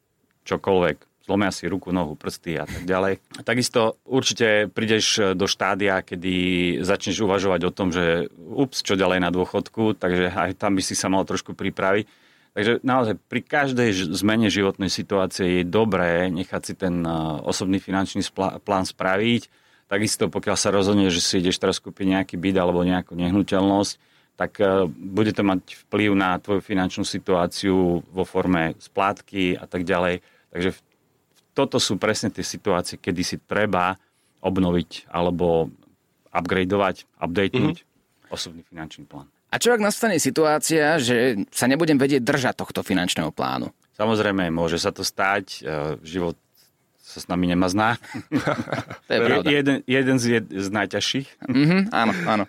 čokoľvek. 0.49 1.26
Zlomia 1.26 1.50
si 1.50 1.66
ruku, 1.66 1.90
nohu, 1.90 2.14
prsty 2.14 2.54
a 2.54 2.64
tak 2.71 2.87
ďalej. 2.87 3.18
Takisto 3.42 3.99
určite 4.06 4.71
prídeš 4.71 5.35
do 5.35 5.50
štádia, 5.50 5.99
kedy 5.99 6.35
začneš 6.87 7.26
uvažovať 7.26 7.61
o 7.66 7.75
tom, 7.75 7.90
že 7.90 8.30
ups, 8.38 8.87
čo 8.87 8.95
ďalej 8.95 9.26
na 9.26 9.35
dôchodku, 9.35 9.99
takže 9.99 10.30
aj 10.30 10.54
tam 10.54 10.78
by 10.78 10.83
si 10.87 10.95
sa 10.95 11.11
mal 11.11 11.26
trošku 11.26 11.59
pripraviť. 11.59 12.06
Takže 12.56 12.73
naozaj 12.87 13.21
pri 13.28 13.40
každej 13.45 14.16
zmene 14.16 14.49
životnej 14.49 14.88
situácie 14.88 15.61
je 15.61 15.64
dobré 15.68 16.33
nechať 16.33 16.62
si 16.62 16.73
ten 16.73 17.04
eh, 17.04 17.12
osobný 17.45 17.83
finančný 17.83 18.25
plán 18.64 18.88
spraviť, 18.88 19.65
Takisto, 19.87 20.26
pokiaľ 20.26 20.57
sa 20.59 20.75
rozhodne, 20.75 21.07
že 21.14 21.23
si 21.23 21.38
ideš 21.38 21.62
teraz 21.62 21.78
kúpiť 21.78 22.19
nejaký 22.19 22.35
byt 22.35 22.57
alebo 22.59 22.83
nejakú 22.83 23.14
nehnuteľnosť, 23.14 23.93
tak 24.37 24.61
e, 24.61 24.90
bude 24.90 25.33
to 25.33 25.47
mať 25.47 25.87
vplyv 25.87 26.11
na 26.12 26.37
tvoju 26.43 26.61
finančnú 26.61 27.07
situáciu 27.07 28.02
vo 28.05 28.25
forme 28.26 28.76
splátky 28.83 29.57
a 29.57 29.64
tak 29.64 29.87
ďalej. 29.87 30.21
Takže 30.52 30.71
toto 31.57 31.81
sú 31.81 31.97
presne 31.97 32.28
tie 32.28 32.45
situácie, 32.45 33.00
kedy 33.00 33.23
si 33.25 33.37
treba 33.40 33.97
obnoviť 34.45 35.09
alebo 35.09 35.73
upgradeovať, 36.35 37.09
updatenúť 37.16 37.76
mm-hmm. 37.81 38.35
osobný 38.35 38.62
finančný 38.69 39.09
plán. 39.09 39.31
A 39.49 39.57
čo 39.57 39.73
ak 39.73 39.81
nastane 39.81 40.21
situácia, 40.21 41.00
že 41.00 41.49
sa 41.49 41.64
nebudem 41.64 41.97
vedieť 41.97 42.21
držať 42.21 42.55
tohto 42.61 42.85
finančného 42.85 43.33
plánu? 43.33 43.73
Samozrejme, 43.97 44.52
môže 44.52 44.76
sa 44.76 44.93
to 44.93 45.00
stať. 45.00 45.64
E, 45.64 45.97
život 46.05 46.37
sa 47.07 47.23
s 47.23 47.31
nami 47.31 47.47
nemazná. 47.47 48.03
to 49.07 49.11
je 49.15 49.21
pravda. 49.23 49.47
Jeden, 49.47 49.87
jeden 49.87 50.17
z, 50.19 50.43
jed, 50.43 50.51
z 50.51 50.69
najťažších. 50.75 51.47
Mm-hmm, 51.47 51.95
áno, 51.95 52.13
áno. 52.27 52.45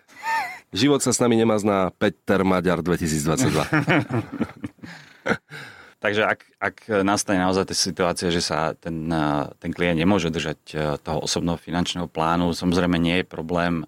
Život 0.74 1.06
sa 1.06 1.14
s 1.14 1.22
nami 1.22 1.38
nemazná. 1.38 1.94
Peter 1.94 2.42
Maďar 2.42 2.82
2022. 2.82 3.54
Takže 6.04 6.30
ak, 6.30 6.40
ak 6.62 6.76
nastane 7.02 7.42
naozaj 7.42 7.70
tá 7.70 7.76
situácia, 7.78 8.30
že 8.30 8.42
sa 8.42 8.74
ten, 8.78 9.10
e, 9.10 9.50
ten 9.58 9.74
klient 9.74 9.98
nemôže 9.98 10.30
držať 10.30 10.60
e, 10.74 10.76
toho 11.02 11.26
osobného 11.26 11.58
finančného 11.58 12.06
plánu, 12.06 12.54
samozrejme 12.54 13.02
nie 13.02 13.22
je 13.22 13.26
problém. 13.26 13.82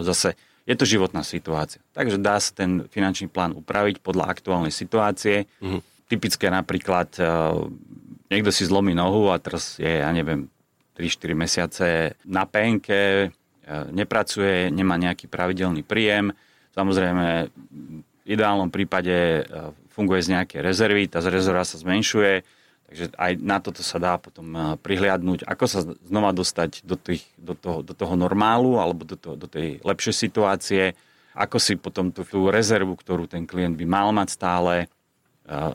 Zase 0.00 0.36
je 0.64 0.74
to 0.76 0.88
životná 0.88 1.24
situácia. 1.24 1.80
Takže 1.96 2.20
dá 2.20 2.40
sa 2.40 2.52
ten 2.54 2.88
finančný 2.88 3.28
plán 3.28 3.52
upraviť 3.56 4.04
podľa 4.04 4.28
aktuálnej 4.28 4.72
situácie. 4.72 5.48
Mm-hmm. 5.60 5.80
Typické 6.08 6.48
napríklad, 6.48 7.12
niekto 8.30 8.54
si 8.54 8.64
zlomí 8.64 8.94
nohu 8.94 9.28
a 9.34 9.42
teraz 9.42 9.76
je, 9.76 10.00
ja 10.00 10.08
neviem, 10.14 10.46
3-4 10.94 11.34
mesiace 11.34 11.86
na 12.24 12.46
penke, 12.46 13.28
uh, 13.30 13.90
nepracuje, 13.90 14.70
nemá 14.70 14.96
nejaký 14.96 15.26
pravidelný 15.26 15.82
príjem. 15.82 16.32
Samozrejme, 16.72 17.50
v 17.50 18.28
ideálnom 18.30 18.70
prípade 18.70 19.42
uh, 19.42 19.74
funguje 19.90 20.22
z 20.22 20.38
nejaké 20.38 20.62
rezervy, 20.62 21.10
tá 21.10 21.18
rezerva 21.20 21.66
sa 21.66 21.76
zmenšuje, 21.76 22.60
Takže 22.90 23.14
aj 23.14 23.32
na 23.38 23.62
toto 23.62 23.86
sa 23.86 24.02
dá 24.02 24.18
potom 24.18 24.50
eh, 24.50 24.74
prihliadnúť, 24.82 25.46
ako 25.46 25.64
sa 25.70 25.86
znova 26.02 26.34
dostať 26.34 26.82
do, 26.82 26.98
tých, 26.98 27.22
do, 27.38 27.54
toho, 27.54 27.86
do 27.86 27.94
toho 27.94 28.18
normálu 28.18 28.82
alebo 28.82 29.06
do, 29.06 29.14
toho, 29.14 29.38
do 29.38 29.46
tej 29.46 29.78
lepšej 29.86 30.14
situácie, 30.26 30.98
ako 31.30 31.62
si 31.62 31.78
potom 31.78 32.10
tú, 32.10 32.26
tú 32.26 32.50
rezervu, 32.50 32.98
ktorú 32.98 33.30
ten 33.30 33.46
klient 33.46 33.78
by 33.78 33.86
mal 33.86 34.10
mať 34.10 34.34
stále, 34.34 34.90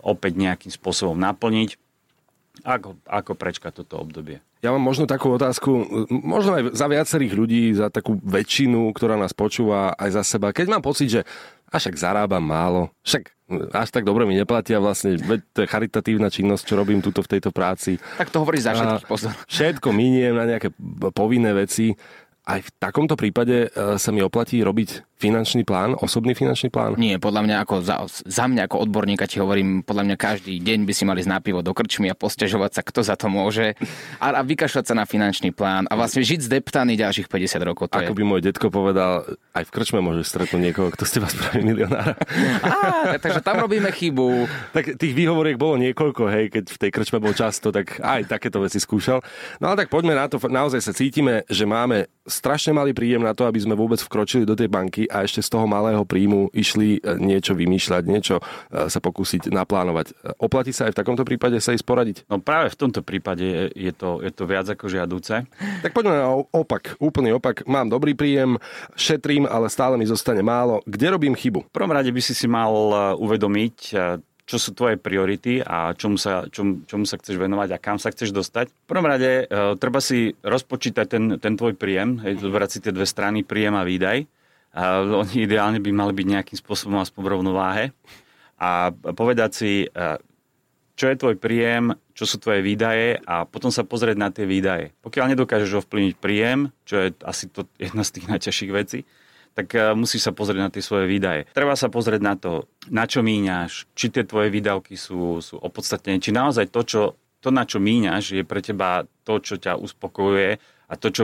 opäť 0.03 0.39
nejakým 0.39 0.71
spôsobom 0.71 1.15
naplniť, 1.19 1.75
ako, 2.63 2.95
ako 3.09 3.31
prečkať 3.35 3.83
toto 3.83 3.99
obdobie. 3.99 4.39
Ja 4.63 4.71
mám 4.71 4.81
možno 4.81 5.05
takú 5.05 5.29
otázku, 5.33 5.85
možno 6.09 6.57
aj 6.57 6.63
za 6.73 6.87
viacerých 6.89 7.33
ľudí, 7.35 7.63
za 7.75 7.91
takú 7.91 8.17
väčšinu, 8.23 8.89
ktorá 8.95 9.19
nás 9.19 9.35
počúva, 9.35 9.93
aj 9.99 10.21
za 10.21 10.23
seba. 10.25 10.55
Keď 10.55 10.67
mám 10.71 10.81
pocit, 10.81 11.11
že 11.11 11.21
a 11.69 11.81
však 11.81 11.99
zarábam 11.99 12.45
málo, 12.45 12.93
však 13.03 13.35
až 13.75 13.89
tak 13.93 14.07
dobre 14.07 14.25
mi 14.25 14.33
neplatia 14.33 14.81
vlastne, 14.81 15.21
to 15.53 15.65
je 15.65 15.69
charitatívna 15.69 16.33
činnosť, 16.33 16.65
čo 16.65 16.79
robím 16.79 16.97
tuto 17.03 17.21
v 17.21 17.37
tejto 17.37 17.53
práci. 17.53 18.01
Tak 18.17 18.33
to 18.33 18.41
hovorí 18.41 18.57
za 18.57 18.73
všetkých, 18.73 19.05
pozor. 19.05 19.37
Všetko 19.45 19.93
miniem 19.93 20.33
na 20.33 20.49
nejaké 20.49 20.73
povinné 21.13 21.53
veci. 21.53 21.93
Aj 22.45 22.61
v 22.61 22.69
takomto 22.77 23.17
prípade 23.17 23.73
e, 23.73 23.97
sa 23.97 24.09
mi 24.13 24.21
oplatí 24.21 24.61
robiť 24.61 25.17
finančný 25.17 25.65
plán, 25.65 25.97
osobný 25.97 26.37
finančný 26.37 26.69
plán? 26.69 26.93
Nie, 26.93 27.17
podľa 27.17 27.41
mňa 27.41 27.55
ako 27.65 27.75
za, 27.81 28.05
za 28.05 28.45
mňa 28.45 28.69
ako 28.69 28.85
odborníka 28.85 29.25
ti 29.25 29.41
hovorím, 29.41 29.81
podľa 29.81 30.13
mňa 30.13 30.15
každý 30.19 30.61
deň 30.61 30.85
by 30.85 30.93
si 30.93 31.03
mali 31.09 31.25
ísť 31.25 31.31
na 31.31 31.41
pivo 31.41 31.65
do 31.65 31.73
krčmy 31.73 32.11
a 32.11 32.15
posťažovať 32.15 32.71
sa, 32.77 32.81
kto 32.85 33.01
za 33.01 33.15
to 33.17 33.33
môže 33.33 33.73
a, 34.21 34.27
a 34.29 34.41
vykašľať 34.45 34.85
sa 34.85 34.93
na 34.93 35.09
finančný 35.09 35.57
plán 35.57 35.89
a 35.89 35.97
vlastne 35.97 36.21
žiť 36.21 36.45
zdeptaný 36.45 36.93
ďalších 36.99 37.25
50 37.25 37.65
rokov. 37.65 37.89
To 37.89 37.97
ako 37.97 38.13
je... 38.13 38.17
by 38.21 38.23
môj 38.27 38.41
detko 38.45 38.69
povedal, 38.69 39.25
aj 39.57 39.65
v 39.65 39.71
krčme 39.73 40.05
môžeš 40.05 40.29
stretnúť 40.29 40.61
niekoho, 40.61 40.93
kto 40.93 41.03
z 41.07 41.11
teba 41.17 41.27
spraví 41.31 41.65
milionára. 41.65 42.13
Á, 42.61 43.17
takže 43.17 43.41
tam 43.41 43.65
robíme 43.65 43.89
chybu. 43.89 44.45
Tak 44.69 45.01
tých 45.01 45.17
výhovoriek 45.17 45.57
bolo 45.57 45.81
niekoľko, 45.81 46.29
hej, 46.29 46.53
keď 46.53 46.65
v 46.69 46.77
tej 46.77 46.91
krčme 46.93 47.17
bol 47.17 47.33
často, 47.33 47.73
tak 47.73 47.97
aj 47.97 48.29
takéto 48.29 48.61
veci 48.61 48.77
skúšal. 48.77 49.23
No 49.57 49.73
ale 49.73 49.81
tak 49.81 49.89
poďme 49.89 50.13
na 50.13 50.29
to, 50.29 50.37
naozaj 50.45 50.83
sa 50.83 50.93
cítime, 50.93 51.41
že 51.49 51.65
máme 51.65 52.05
strašne 52.25 52.73
malý 52.73 52.91
príjem 52.91 53.21
na 53.21 53.37
to, 53.37 53.45
aby 53.45 53.61
sme 53.61 53.77
vôbec 53.77 54.01
vkročili 54.01 54.43
do 54.43 54.57
tej 54.57 54.67
banky 54.67 55.05
a 55.05 55.23
ešte 55.23 55.45
z 55.45 55.49
toho 55.53 55.69
malého 55.69 56.01
príjmu 56.03 56.49
išli 56.51 56.97
e, 56.97 57.21
niečo 57.21 57.53
vymýšľať, 57.53 58.03
niečo 58.09 58.41
e, 58.41 58.89
sa 58.89 58.99
pokúsiť 58.99 59.53
naplánovať. 59.53 60.37
Oplatí 60.41 60.73
sa 60.73 60.89
aj 60.89 60.97
v 60.97 60.99
takomto 61.05 61.23
prípade 61.23 61.61
sa 61.61 61.71
ísť 61.71 61.85
poradiť? 61.85 62.17
No 62.27 62.41
práve 62.41 62.73
v 62.73 62.79
tomto 62.81 63.05
prípade 63.05 63.71
je 63.71 63.93
to, 63.93 64.19
je 64.25 64.33
to 64.33 64.43
viac 64.49 64.65
ako 64.65 64.89
žiaduce. 64.89 65.45
Tak 65.85 65.93
poďme 65.93 66.17
na 66.17 66.27
opak, 66.49 66.97
úplný 66.97 67.37
opak. 67.37 67.63
Mám 67.69 67.93
dobrý 67.93 68.17
príjem, 68.17 68.57
šetrím, 68.97 69.45
ale 69.45 69.69
stále 69.69 69.95
mi 69.95 70.09
zostane 70.09 70.41
málo. 70.41 70.81
Kde 70.89 71.13
robím 71.13 71.37
chybu? 71.37 71.69
V 71.69 71.73
prvom 71.73 71.93
rade 71.93 72.09
by 72.09 72.21
si 72.25 72.33
si 72.33 72.49
mal 72.49 72.73
e, 72.73 72.97
uvedomiť, 73.21 73.77
čo 74.45 74.61
sú 74.61 74.77
tvoje 74.77 75.01
priority 75.01 75.65
a 75.65 75.97
čomu 75.97 76.21
sa, 76.21 76.45
čom, 76.53 76.85
čomu 76.85 77.09
sa 77.09 77.17
chceš 77.17 77.41
venovať 77.41 77.73
a 77.73 77.81
kam 77.81 77.97
sa 77.97 78.13
chceš 78.13 78.29
dostať. 78.29 78.69
V 78.69 78.85
prvom 78.85 79.09
rade 79.09 79.43
e, 79.43 79.45
treba 79.81 79.97
si 79.97 80.37
rozpočítať 80.45 81.05
ten, 81.09 81.23
ten 81.41 81.57
tvoj 81.57 81.73
príjem, 81.73 82.21
hej, 82.21 82.37
zobrať 82.37 82.69
si 82.69 82.79
tie 82.85 82.93
dve 82.93 83.09
strany, 83.09 83.41
príjem 83.41 83.73
a 83.73 83.81
výdaj. 83.81 84.29
A 84.77 85.01
oni 85.25 85.49
ideálne 85.49 85.81
by 85.81 85.89
mali 85.89 86.13
byť 86.13 86.27
nejakým 86.29 86.57
spôsobom 86.61 87.01
aspoň 87.01 87.21
v 87.25 87.31
rovnováhe. 87.33 87.85
A 88.61 88.93
povedať 88.93 89.51
si, 89.57 89.73
e, 89.89 90.07
čo 90.95 91.05
je 91.09 91.19
tvoj 91.19 91.35
príjem, 91.41 91.97
čo 92.13 92.29
sú 92.29 92.37
tvoje 92.37 92.61
výdaje 92.61 93.19
a 93.25 93.43
potom 93.43 93.73
sa 93.73 93.81
pozrieť 93.81 94.15
na 94.15 94.29
tie 94.29 94.45
výdaje. 94.45 94.93
Pokiaľ 95.03 95.33
nedokážeš 95.33 95.83
ovplyvniť 95.83 96.15
príjem, 96.21 96.69
čo 96.87 97.01
je 97.01 97.07
asi 97.25 97.49
to 97.49 97.65
jedna 97.81 98.05
z 98.05 98.13
tých 98.13 98.29
najťažších 98.31 98.71
vecí, 98.71 99.03
tak 99.55 99.71
uh, 99.71 99.95
musíš 99.95 100.27
sa 100.27 100.35
pozrieť 100.35 100.61
na 100.61 100.69
tie 100.69 100.83
svoje 100.83 101.07
výdaje. 101.07 101.47
Treba 101.55 101.79
sa 101.79 101.87
pozrieť 101.87 102.21
na 102.21 102.35
to, 102.35 102.67
na 102.91 103.07
čo 103.07 103.23
míňaš, 103.23 103.87
či 103.95 104.11
tie 104.11 104.27
tvoje 104.27 104.51
výdavky 104.51 104.99
sú, 104.99 105.39
sú 105.39 105.55
opodstatnené, 105.55 106.19
či 106.19 106.35
naozaj 106.35 106.69
to, 106.69 106.81
čo, 106.83 107.01
to, 107.39 107.49
na 107.55 107.63
čo 107.63 107.79
míňaš, 107.79 108.35
je 108.35 108.43
pre 108.43 108.59
teba 108.59 109.07
to, 109.23 109.39
čo 109.39 109.55
ťa 109.55 109.79
uspokojuje 109.79 110.59
a 110.85 110.93
to, 110.99 111.07
čo 111.09 111.23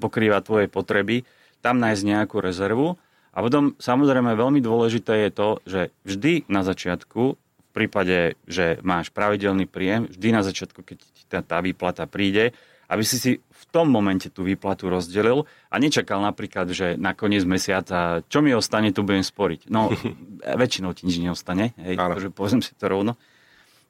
pokrýva 0.00 0.40
tvoje 0.42 0.66
potreby, 0.72 1.22
tam 1.60 1.78
nájsť 1.78 2.02
nejakú 2.02 2.40
rezervu. 2.40 2.96
A 3.36 3.44
potom 3.44 3.76
samozrejme 3.76 4.32
veľmi 4.32 4.64
dôležité 4.64 5.28
je 5.28 5.30
to, 5.30 5.48
že 5.68 5.80
vždy 6.08 6.48
na 6.48 6.64
začiatku, 6.64 7.36
v 7.36 7.70
prípade, 7.76 8.40
že 8.48 8.80
máš 8.80 9.12
pravidelný 9.12 9.68
príjem, 9.68 10.08
vždy 10.08 10.28
na 10.32 10.40
začiatku, 10.40 10.80
keď 10.80 10.98
tá, 11.28 11.44
tá 11.44 11.58
výplata 11.60 12.08
príde, 12.08 12.56
aby 12.86 13.02
si 13.02 13.16
si 13.18 13.32
v 13.38 13.64
tom 13.74 13.90
momente 13.90 14.30
tú 14.30 14.46
výplatu 14.46 14.86
rozdelil 14.86 15.44
a 15.70 15.76
nečakal 15.82 16.22
napríklad, 16.22 16.70
že 16.70 16.94
na 16.94 17.12
koniec 17.12 17.42
mesiaca, 17.42 18.22
čo 18.30 18.38
mi 18.40 18.54
ostane, 18.54 18.94
tu 18.94 19.02
budem 19.02 19.26
sporiť. 19.26 19.66
No, 19.68 19.90
väčšinou 20.62 20.94
ti 20.94 21.06
nič 21.10 21.18
neostane, 21.18 21.74
hej, 21.78 21.98
takže 21.98 22.30
poviem 22.30 22.62
si 22.62 22.72
to 22.78 22.86
rovno. 22.86 23.18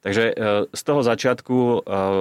Takže 0.01 0.23
e, 0.29 0.33
z 0.71 0.81
toho 0.85 1.01
začiatku 1.01 1.55
e, 1.57 1.77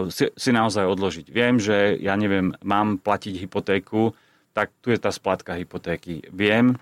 si, 0.08 0.32
si 0.32 0.50
naozaj 0.50 0.84
odložiť. 0.88 1.26
Viem, 1.28 1.60
že 1.60 1.94
ja 2.00 2.16
neviem, 2.16 2.56
mám 2.64 2.96
platiť 2.96 3.46
hypotéku, 3.46 4.16
tak 4.56 4.72
tu 4.80 4.88
je 4.88 4.98
tá 4.98 5.12
splatka 5.12 5.52
hypotéky. 5.54 6.24
Viem, 6.32 6.80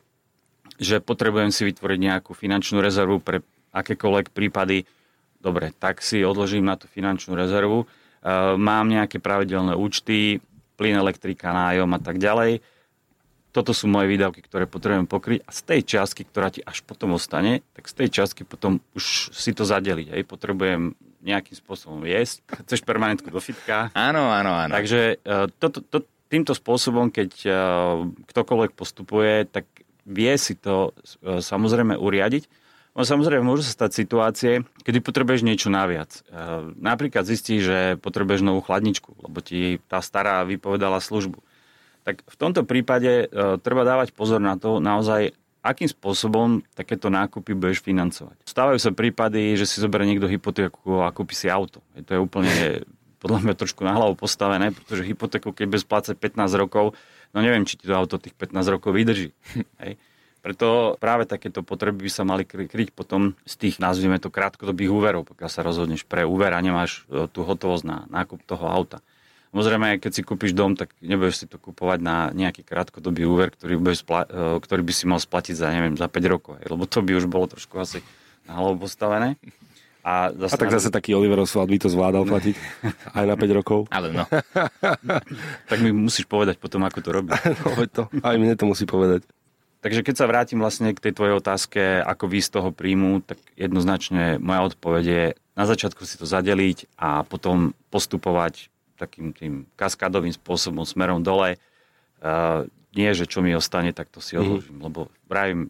že 0.78 1.02
potrebujem 1.02 1.50
si 1.50 1.66
vytvoriť 1.66 1.98
nejakú 1.98 2.30
finančnú 2.32 2.78
rezervu 2.78 3.18
pre 3.18 3.42
akékoľvek 3.74 4.30
prípady. 4.30 4.86
Dobre, 5.42 5.74
tak 5.76 6.00
si 6.00 6.22
odložím 6.22 6.64
na 6.64 6.78
tú 6.78 6.86
finančnú 6.86 7.34
rezervu 7.34 7.90
mám 8.57 8.88
nejaké 8.88 9.21
pravidelné 9.21 9.76
účty, 9.76 10.40
plyn, 10.75 10.97
elektrika, 10.99 11.54
nájom 11.54 11.90
a 11.95 12.00
tak 12.00 12.19
ďalej. 12.19 12.64
Toto 13.54 13.71
sú 13.71 13.87
moje 13.87 14.11
výdavky, 14.11 14.43
ktoré 14.43 14.66
potrebujem 14.66 15.07
pokryť 15.07 15.47
a 15.47 15.50
z 15.54 15.61
tej 15.62 15.81
častky, 15.87 16.26
ktorá 16.26 16.50
ti 16.50 16.59
až 16.66 16.83
potom 16.83 17.14
ostane, 17.14 17.62
tak 17.78 17.87
z 17.87 17.95
tej 18.02 18.09
častky 18.11 18.43
potom 18.43 18.83
už 18.99 19.31
si 19.31 19.54
to 19.54 19.62
zadeliť. 19.62 20.11
Hej. 20.11 20.23
Potrebujem 20.26 20.99
nejakým 21.23 21.54
spôsobom 21.54 22.02
jesť. 22.02 22.43
Chceš 22.66 22.83
permanentku 22.83 23.31
do 23.31 23.38
fitka. 23.38 23.95
Áno, 23.95 24.35
áno, 24.35 24.59
áno. 24.59 24.75
Takže 24.75 25.23
eh, 25.23 25.47
to, 25.62 25.71
to, 25.71 26.02
týmto 26.26 26.50
spôsobom, 26.50 27.14
keď 27.14 27.31
eh, 27.47 27.54
ktokoľvek 28.35 28.73
postupuje, 28.75 29.47
tak 29.47 29.71
vie 30.04 30.35
si 30.37 30.52
to 30.59 30.93
samozrejme 31.25 31.97
uriadiť 31.97 32.45
No 32.94 33.02
samozrejme, 33.02 33.42
môžu 33.42 33.66
sa 33.66 33.74
stať 33.74 34.06
situácie, 34.06 34.52
kedy 34.86 35.02
potrebuješ 35.02 35.42
niečo 35.42 35.66
naviac. 35.66 36.22
E, 36.30 36.70
napríklad 36.78 37.26
zistíš, 37.26 37.66
že 37.66 37.78
potrebuješ 37.98 38.46
novú 38.46 38.62
chladničku, 38.62 39.18
lebo 39.18 39.42
ti 39.42 39.82
tá 39.90 39.98
stará 39.98 40.46
vypovedala 40.46 41.02
službu. 41.02 41.42
Tak 42.06 42.22
v 42.22 42.36
tomto 42.38 42.62
prípade 42.62 43.26
e, 43.26 43.58
treba 43.58 43.82
dávať 43.82 44.14
pozor 44.14 44.38
na 44.38 44.54
to 44.54 44.78
naozaj, 44.78 45.34
akým 45.66 45.90
spôsobom 45.90 46.62
takéto 46.78 47.10
nákupy 47.10 47.58
budeš 47.58 47.82
financovať. 47.82 48.38
Stávajú 48.46 48.78
sa 48.78 48.94
prípady, 48.94 49.58
že 49.58 49.66
si 49.66 49.82
zoberie 49.82 50.06
niekto 50.06 50.30
hypotéku 50.30 51.02
a 51.02 51.10
kúpi 51.10 51.34
si 51.34 51.50
auto. 51.50 51.82
To 51.98 52.10
je 52.14 52.20
úplne 52.22 52.86
podľa 53.24 53.40
mňa 53.40 53.54
trošku 53.56 53.82
na 53.82 53.96
hlavu 53.96 54.14
postavené, 54.20 54.70
pretože 54.70 55.08
hypotéku, 55.08 55.56
keď 55.56 55.66
bez 55.66 55.82
splácať 55.82 56.14
15 56.20 56.60
rokov, 56.60 56.92
no 57.32 57.38
neviem, 57.40 57.64
či 57.64 57.80
ti 57.80 57.88
to 57.88 57.96
auto 57.96 58.20
tých 58.20 58.36
15 58.36 58.68
rokov 58.68 58.92
vydrží. 58.92 59.32
Hej. 59.82 59.96
Preto 60.44 61.00
práve 61.00 61.24
takéto 61.24 61.64
potreby 61.64 62.04
by 62.04 62.10
sa 62.12 62.20
mali 62.28 62.44
kryť 62.44 62.92
potom 62.92 63.32
z 63.48 63.54
tých, 63.56 63.80
nazvime 63.80 64.20
to, 64.20 64.28
krátkodobých 64.28 64.92
úverov, 64.92 65.24
pokiaľ 65.24 65.48
sa 65.48 65.64
rozhodneš 65.64 66.04
pre 66.04 66.28
úver 66.28 66.52
a 66.52 66.60
nemáš 66.60 67.08
e, 67.08 67.24
tú 67.32 67.48
hotovosť 67.48 67.84
na 67.88 68.04
nákup 68.12 68.44
toho 68.44 68.68
auta. 68.68 69.00
Samozrejme, 69.56 69.96
keď 70.04 70.12
si 70.12 70.20
kúpiš 70.20 70.52
dom, 70.52 70.76
tak 70.76 70.92
nebudeš 71.00 71.34
si 71.40 71.46
to 71.48 71.56
kupovať 71.56 71.98
na 72.04 72.28
nejaký 72.36 72.60
krátkodobý 72.60 73.24
úver, 73.24 73.56
ktorý, 73.56 73.80
bude 73.80 73.96
spla- 73.96 74.28
e, 74.28 74.60
ktorý 74.60 74.84
by 74.84 74.92
si 74.92 75.08
mal 75.08 75.16
splatiť 75.16 75.56
za, 75.56 75.72
neviem, 75.72 75.96
za 75.96 76.12
5 76.12 76.28
rokov. 76.28 76.60
Lebo 76.60 76.84
to 76.84 77.00
by 77.00 77.16
už 77.16 77.24
bolo 77.24 77.48
trošku 77.48 77.80
asi 77.80 78.04
na 78.44 78.60
hlavu 78.60 78.84
postavené. 78.84 79.40
A, 80.04 80.28
zase 80.28 80.52
a 80.52 80.60
tak 80.60 80.68
zase 80.76 80.92
taký 80.92 81.16
Oliver 81.16 81.40
Oswald 81.40 81.72
by 81.72 81.80
to 81.80 81.88
zvládal 81.88 82.28
platiť 82.28 82.52
aj 83.16 83.24
na 83.24 83.34
5 83.40 83.58
rokov. 83.64 83.88
Ale 83.88 84.12
no. 84.12 84.28
tak 85.72 85.78
mi 85.80 85.88
musíš 85.88 86.28
povedať 86.28 86.60
potom, 86.60 86.84
ako 86.84 87.00
to 87.00 87.10
robí. 87.16 87.32
no, 87.64 87.88
to, 87.88 88.12
aj 88.20 88.36
mne 88.36 88.52
to 88.60 88.68
musí 88.68 88.84
povedať. 88.84 89.24
Takže 89.84 90.00
keď 90.00 90.14
sa 90.16 90.24
vrátim 90.24 90.56
vlastne 90.64 90.96
k 90.96 91.02
tej 91.04 91.12
tvojej 91.12 91.36
otázke, 91.36 92.00
ako 92.00 92.24
vy 92.24 92.40
z 92.40 92.48
toho 92.56 92.72
príjmu, 92.72 93.20
tak 93.20 93.36
jednoznačne 93.52 94.40
moja 94.40 94.72
odpoveď 94.72 95.04
je 95.04 95.24
na 95.54 95.64
začiatku 95.68 96.08
si 96.08 96.16
to 96.16 96.24
zadeliť 96.24 96.96
a 96.96 97.20
potom 97.22 97.76
postupovať 97.92 98.72
takým 98.96 99.36
tým 99.36 99.68
kaskádovým 99.76 100.32
spôsobom 100.32 100.88
smerom 100.88 101.20
dole. 101.20 101.60
Uh, 102.24 102.64
nie, 102.96 103.12
že 103.12 103.28
čo 103.28 103.44
mi 103.44 103.52
ostane, 103.52 103.92
tak 103.92 104.08
to 104.08 104.24
si 104.24 104.34
mhm. 104.34 104.40
odložím, 104.40 104.76
mm. 104.80 104.84
lebo 104.88 105.00
vravím, 105.28 105.68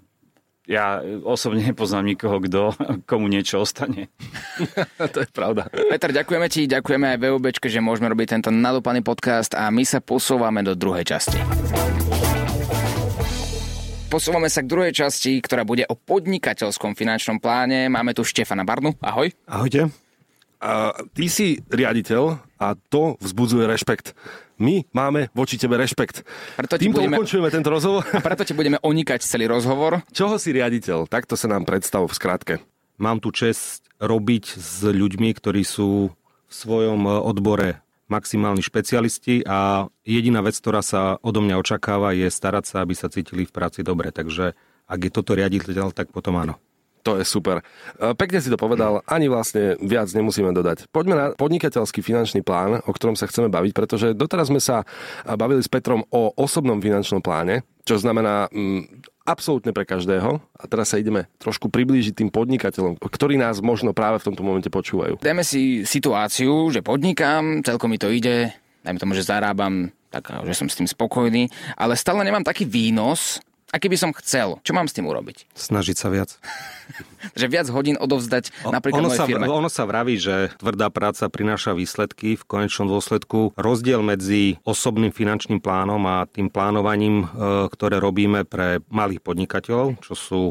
ja 0.64 1.02
osobne 1.26 1.60
nepoznám 1.60 2.06
nikoho, 2.06 2.40
kto, 2.40 2.72
komu 3.10 3.26
niečo 3.26 3.60
ostane. 3.60 4.14
to 5.12 5.26
je 5.26 5.28
pravda. 5.34 5.66
Peter, 5.68 6.14
ďakujeme 6.14 6.46
ti, 6.48 6.70
ďakujeme 6.70 7.16
aj 7.16 7.18
VUBčke, 7.18 7.66
že 7.66 7.82
môžeme 7.82 8.08
robiť 8.08 8.38
tento 8.38 8.54
nadopaný 8.54 9.02
podcast 9.02 9.58
a 9.58 9.68
my 9.74 9.82
sa 9.82 9.98
posúvame 9.98 10.62
do 10.62 10.72
druhej 10.72 11.04
časti. 11.04 11.36
Posúvame 14.14 14.46
sa 14.46 14.62
k 14.62 14.70
druhej 14.70 14.94
časti, 14.94 15.42
ktorá 15.42 15.66
bude 15.66 15.82
o 15.90 15.98
podnikateľskom 15.98 16.94
finančnom 16.94 17.42
pláne. 17.42 17.90
Máme 17.90 18.14
tu 18.14 18.22
Štefana 18.22 18.62
Barnu. 18.62 18.94
Ahoj. 19.02 19.34
Ahojte. 19.42 19.90
A 20.62 20.94
ty 21.18 21.26
si 21.26 21.58
riaditeľ 21.66 22.38
a 22.62 22.78
to 22.78 23.18
vzbudzuje 23.18 23.66
rešpekt. 23.66 24.14
My 24.62 24.86
máme 24.94 25.34
voči 25.34 25.58
tebe 25.58 25.74
rešpekt. 25.74 26.22
Preto 26.54 26.78
Týmto 26.78 27.02
budeme... 27.02 27.18
ukončujeme 27.18 27.50
tento 27.50 27.74
rozhovor. 27.74 28.06
A 28.06 28.22
preto 28.22 28.46
ti 28.46 28.54
budeme 28.54 28.78
onikať 28.78 29.18
celý 29.26 29.50
rozhovor. 29.50 30.06
Čoho 30.14 30.38
si 30.38 30.54
riaditeľ? 30.54 31.10
Takto 31.10 31.34
sa 31.34 31.50
nám 31.50 31.66
predstav 31.66 32.06
v 32.06 32.14
skratke. 32.14 32.54
Mám 33.02 33.18
tu 33.18 33.34
čest 33.34 33.82
robiť 33.98 34.44
s 34.46 34.86
ľuďmi, 34.94 35.34
ktorí 35.34 35.66
sú 35.66 36.14
v 36.14 36.52
svojom 36.54 37.10
odbore 37.10 37.82
maximálni 38.08 38.60
špecialisti 38.60 39.44
a 39.48 39.88
jediná 40.04 40.44
vec, 40.44 40.56
ktorá 40.60 40.84
sa 40.84 41.16
odo 41.24 41.40
mňa 41.40 41.56
očakáva, 41.60 42.12
je 42.12 42.28
starať 42.28 42.64
sa, 42.68 42.76
aby 42.84 42.92
sa 42.92 43.08
cítili 43.08 43.48
v 43.48 43.54
práci 43.54 43.80
dobre. 43.80 44.12
Takže 44.12 44.52
ak 44.84 45.00
je 45.00 45.10
toto 45.12 45.32
riaditeľ, 45.32 45.96
tak 45.96 46.12
potom 46.12 46.36
áno. 46.36 46.60
To 47.04 47.20
je 47.20 47.24
super. 47.28 47.60
E, 47.60 48.16
pekne 48.16 48.40
si 48.40 48.48
to 48.48 48.56
povedal, 48.56 49.04
ani 49.04 49.28
vlastne 49.28 49.76
viac 49.76 50.08
nemusíme 50.08 50.56
dodať. 50.56 50.88
Poďme 50.88 51.14
na 51.14 51.26
podnikateľský 51.36 52.00
finančný 52.00 52.40
plán, 52.40 52.80
o 52.80 52.92
ktorom 52.96 53.12
sa 53.12 53.28
chceme 53.28 53.52
baviť, 53.52 53.72
pretože 53.76 54.16
doteraz 54.16 54.48
sme 54.48 54.60
sa 54.60 54.88
bavili 55.28 55.60
s 55.60 55.68
Petrom 55.68 56.08
o 56.08 56.32
osobnom 56.32 56.80
finančnom 56.80 57.20
pláne, 57.20 57.60
čo 57.84 58.00
znamená 58.00 58.48
mm, 58.48 59.13
absolútne 59.24 59.72
pre 59.72 59.88
každého. 59.88 60.38
A 60.54 60.64
teraz 60.68 60.92
sa 60.92 61.00
ideme 61.00 61.26
trošku 61.40 61.72
priblížiť 61.72 62.14
tým 62.14 62.30
podnikateľom, 62.30 63.00
ktorí 63.00 63.40
nás 63.40 63.64
možno 63.64 63.96
práve 63.96 64.20
v 64.20 64.26
tomto 64.30 64.44
momente 64.44 64.68
počúvajú. 64.68 65.18
Dajme 65.24 65.42
si 65.42 65.82
situáciu, 65.88 66.70
že 66.70 66.84
podnikám, 66.84 67.64
celkom 67.64 67.90
mi 67.90 67.98
to 67.98 68.12
ide, 68.12 68.52
dajme 68.84 69.00
tomu, 69.00 69.16
že 69.16 69.26
zarábam 69.26 69.90
tak, 70.12 70.30
že 70.46 70.54
som 70.54 70.70
s 70.70 70.78
tým 70.78 70.86
spokojný, 70.86 71.50
ale 71.74 71.98
stále 71.98 72.22
nemám 72.22 72.46
taký 72.46 72.62
výnos, 72.68 73.42
aký 73.74 73.90
by 73.90 73.98
som 73.98 74.10
chcel, 74.14 74.62
čo 74.62 74.70
mám 74.70 74.86
s 74.86 74.94
tým 74.94 75.10
urobiť? 75.10 75.50
Snažiť 75.58 75.96
sa 75.98 76.08
viac. 76.14 76.38
že 77.40 77.50
viac 77.50 77.66
hodín 77.74 77.98
odovzdať 77.98 78.54
napríklad 78.62 79.02
ono 79.02 79.10
sa, 79.10 79.26
firme. 79.26 79.50
Ono 79.50 79.66
sa 79.66 79.82
vraví, 79.82 80.14
že 80.14 80.54
tvrdá 80.62 80.94
práca 80.94 81.26
prináša 81.26 81.74
výsledky. 81.74 82.38
V 82.38 82.44
konečnom 82.46 82.86
dôsledku 82.86 83.56
rozdiel 83.58 84.06
medzi 84.06 84.62
osobným 84.62 85.10
finančným 85.10 85.58
plánom 85.58 85.98
a 86.06 86.30
tým 86.30 86.46
plánovaním, 86.46 87.26
e, 87.26 87.66
ktoré 87.74 87.98
robíme 87.98 88.46
pre 88.46 88.78
malých 88.92 89.24
podnikateľov, 89.26 89.98
čo 90.06 90.14
sú 90.14 90.42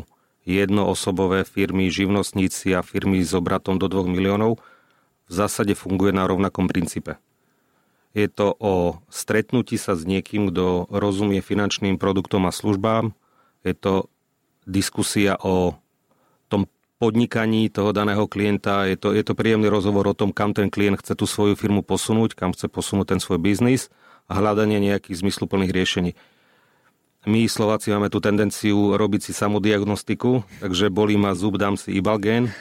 jednoosobové 0.44 1.48
firmy, 1.48 1.88
živnostníci 1.88 2.75
a 2.75 2.84
firmy 2.84 3.24
s 3.24 3.32
obratom 3.32 3.80
do 3.80 3.88
2 3.88 4.12
miliónov, 4.12 4.60
v 5.24 5.32
zásade 5.32 5.72
funguje 5.72 6.12
na 6.12 6.27
rovnakom 6.27 6.68
princípe. 6.68 7.15
Je 8.13 8.29
to 8.29 8.53
o 8.62 9.01
stretnutí 9.10 9.82
sa 9.82 9.98
s 9.98 10.05
niekým, 10.05 10.53
kto 10.53 10.86
rozumie 10.93 11.41
finančným 11.41 11.98
produktom 11.98 12.46
a 12.46 12.53
službám. 12.53 13.17
Je 13.65 13.74
to 13.74 14.08
diskusia 14.70 15.34
o 15.41 15.73
tom 16.45 16.69
podnikaní 17.02 17.73
toho 17.73 17.89
daného 17.89 18.30
klienta. 18.30 18.86
Je 18.86 18.95
to, 19.02 19.17
je 19.17 19.26
to 19.26 19.34
príjemný 19.34 19.65
rozhovor 19.67 20.06
o 20.06 20.17
tom, 20.17 20.30
kam 20.30 20.54
ten 20.54 20.69
klient 20.69 21.02
chce 21.02 21.17
tú 21.17 21.26
svoju 21.26 21.58
firmu 21.58 21.82
posunúť, 21.82 22.38
kam 22.38 22.54
chce 22.54 22.69
posunúť 22.69 23.17
ten 23.17 23.19
svoj 23.19 23.41
biznis 23.41 23.89
a 24.30 24.38
hľadanie 24.38 24.78
nejakých 24.78 25.19
zmysluplných 25.19 25.73
riešení. 25.73 26.12
My 27.24 27.48
Slováci 27.48 27.88
máme 27.88 28.12
tú 28.12 28.20
tendenciu 28.20 29.00
robiť 29.00 29.32
si 29.32 29.32
samodiagnostiku, 29.32 30.44
takže 30.60 30.92
bolí 30.92 31.16
ma 31.16 31.32
zub, 31.32 31.56
dám 31.56 31.80
si 31.80 31.96
ibalgén, 31.96 32.52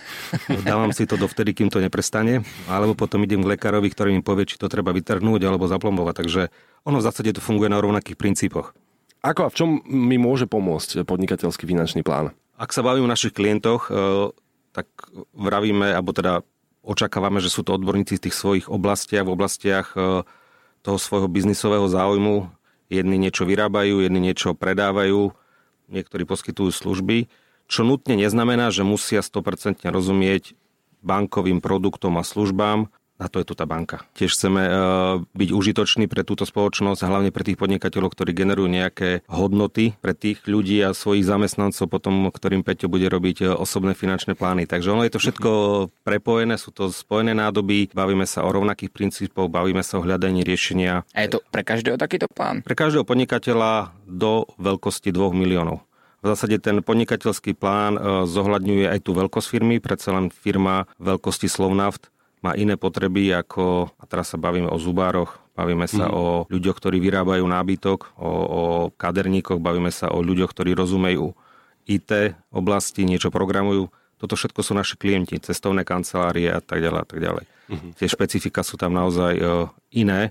dávam 0.62 0.94
si 0.94 1.02
to 1.02 1.18
dovtedy, 1.18 1.50
kým 1.50 1.66
to 1.66 1.82
neprestane, 1.82 2.46
alebo 2.70 2.94
potom 2.94 3.26
idem 3.26 3.42
k 3.42 3.58
lekárovi, 3.58 3.90
ktorý 3.90 4.14
mi 4.14 4.22
povie, 4.22 4.46
či 4.46 4.62
to 4.62 4.70
treba 4.70 4.94
vytrhnúť 4.94 5.42
alebo 5.42 5.66
zaplombovať. 5.66 6.14
Takže 6.14 6.42
ono 6.86 7.02
v 7.02 7.06
zásade 7.10 7.34
to 7.34 7.42
funguje 7.42 7.74
na 7.74 7.82
rovnakých 7.82 8.14
princípoch. 8.14 8.70
Ako 9.26 9.46
a 9.46 9.50
v 9.50 9.58
čom 9.58 9.68
mi 9.82 10.14
môže 10.14 10.46
pomôcť 10.46 11.02
podnikateľský 11.10 11.66
finančný 11.66 12.06
plán? 12.06 12.30
Ak 12.54 12.70
sa 12.70 12.86
bavím 12.86 13.10
o 13.10 13.12
našich 13.12 13.34
klientoch, 13.34 13.90
e, 13.90 14.30
tak 14.70 14.86
vravíme, 15.34 15.90
alebo 15.90 16.14
teda 16.14 16.46
očakávame, 16.86 17.42
že 17.42 17.50
sú 17.50 17.66
to 17.66 17.74
odborníci 17.74 18.14
z 18.14 18.30
tých 18.30 18.38
svojich 18.38 18.66
oblastiach, 18.70 19.26
v 19.26 19.34
oblastiach 19.34 19.98
e, 19.98 20.22
toho 20.86 20.98
svojho 21.02 21.26
biznisového 21.26 21.86
záujmu, 21.90 22.61
Jedni 22.92 23.16
niečo 23.16 23.48
vyrábajú, 23.48 24.04
jedni 24.04 24.20
niečo 24.20 24.52
predávajú, 24.52 25.32
niektorí 25.88 26.28
poskytujú 26.28 26.68
služby, 26.68 27.32
čo 27.64 27.88
nutne 27.88 28.20
neznamená, 28.20 28.68
že 28.68 28.84
musia 28.84 29.24
100% 29.24 29.88
rozumieť 29.88 30.52
bankovým 31.00 31.64
produktom 31.64 32.20
a 32.20 32.24
službám, 32.24 32.92
a 33.22 33.30
to 33.30 33.38
je 33.38 33.46
tu 33.46 33.54
tá 33.54 33.62
banka. 33.62 34.02
Tiež 34.18 34.34
chceme 34.34 34.62
uh, 34.66 34.74
byť 35.38 35.50
užitoční 35.54 36.10
pre 36.10 36.26
túto 36.26 36.42
spoločnosť, 36.42 37.06
hlavne 37.06 37.30
pre 37.30 37.46
tých 37.46 37.54
podnikateľov, 37.54 38.10
ktorí 38.10 38.34
generujú 38.34 38.66
nejaké 38.66 39.22
hodnoty 39.30 39.94
pre 40.02 40.18
tých 40.18 40.42
ľudí 40.50 40.82
a 40.82 40.90
svojich 40.90 41.22
zamestnancov, 41.22 41.86
potom 41.86 42.34
ktorým 42.34 42.66
Peťo 42.66 42.90
bude 42.90 43.06
robiť 43.06 43.46
uh, 43.46 43.48
osobné 43.54 43.94
finančné 43.94 44.34
plány. 44.34 44.66
Takže 44.66 44.90
ono 44.90 45.06
je 45.06 45.14
to 45.14 45.22
všetko 45.22 45.50
prepojené, 46.02 46.58
sú 46.58 46.74
to 46.74 46.90
spojené 46.90 47.38
nádoby, 47.38 47.94
bavíme 47.94 48.26
sa 48.26 48.42
o 48.42 48.50
rovnakých 48.50 48.90
princípoch, 48.90 49.46
bavíme 49.46 49.86
sa 49.86 50.02
o 50.02 50.04
hľadaní 50.04 50.42
riešenia. 50.42 51.06
A 51.14 51.22
je 51.22 51.38
to 51.38 51.46
pre 51.54 51.62
každého 51.62 51.94
takýto 51.94 52.26
plán? 52.26 52.66
Pre 52.66 52.74
každého 52.74 53.06
podnikateľa 53.06 53.94
do 54.10 54.50
veľkosti 54.58 55.14
2 55.14 55.30
miliónov. 55.30 55.86
V 56.22 56.30
zásade 56.30 56.62
ten 56.62 56.78
podnikateľský 56.86 57.58
plán 57.58 57.98
uh, 57.98 58.02
zohľadňuje 58.30 58.86
aj 58.86 58.98
tú 59.02 59.10
veľkosť 59.14 59.46
firmy, 59.46 59.82
predsa 59.82 60.14
len 60.14 60.30
firma 60.30 60.86
veľkosti 61.02 61.50
Slovnaft 61.50 62.12
má 62.42 62.58
iné 62.58 62.74
potreby 62.74 63.30
ako, 63.38 63.94
a 63.96 64.04
teraz 64.04 64.34
sa 64.34 64.38
bavíme 64.38 64.66
o 64.66 64.78
zubároch, 64.78 65.38
bavíme 65.54 65.86
sa 65.86 66.10
mm. 66.10 66.14
o 66.14 66.24
ľuďoch, 66.50 66.76
ktorí 66.76 66.98
vyrábajú 66.98 67.46
nábytok, 67.46 68.18
o, 68.18 68.28
o 68.28 68.62
kaderníkoch, 68.98 69.62
bavíme 69.62 69.94
sa 69.94 70.10
o 70.10 70.18
ľuďoch, 70.20 70.50
ktorí 70.50 70.74
rozumejú 70.74 71.32
IT 71.86 72.34
oblasti, 72.50 73.06
niečo 73.06 73.30
programujú. 73.30 73.90
Toto 74.18 74.34
všetko 74.38 74.60
sú 74.62 74.74
naši 74.74 74.94
klienti, 74.98 75.38
cestovné 75.38 75.82
kancelárie 75.82 76.50
a 76.50 76.62
tak 76.62 76.78
ďalej 76.82 77.00
a 77.02 77.06
tak 77.06 77.18
ďalej. 77.18 77.44
Mm-hmm. 77.46 77.90
Tie 77.98 78.06
špecifika 78.06 78.62
sú 78.62 78.78
tam 78.78 78.94
naozaj 78.94 79.34
iné, 79.94 80.30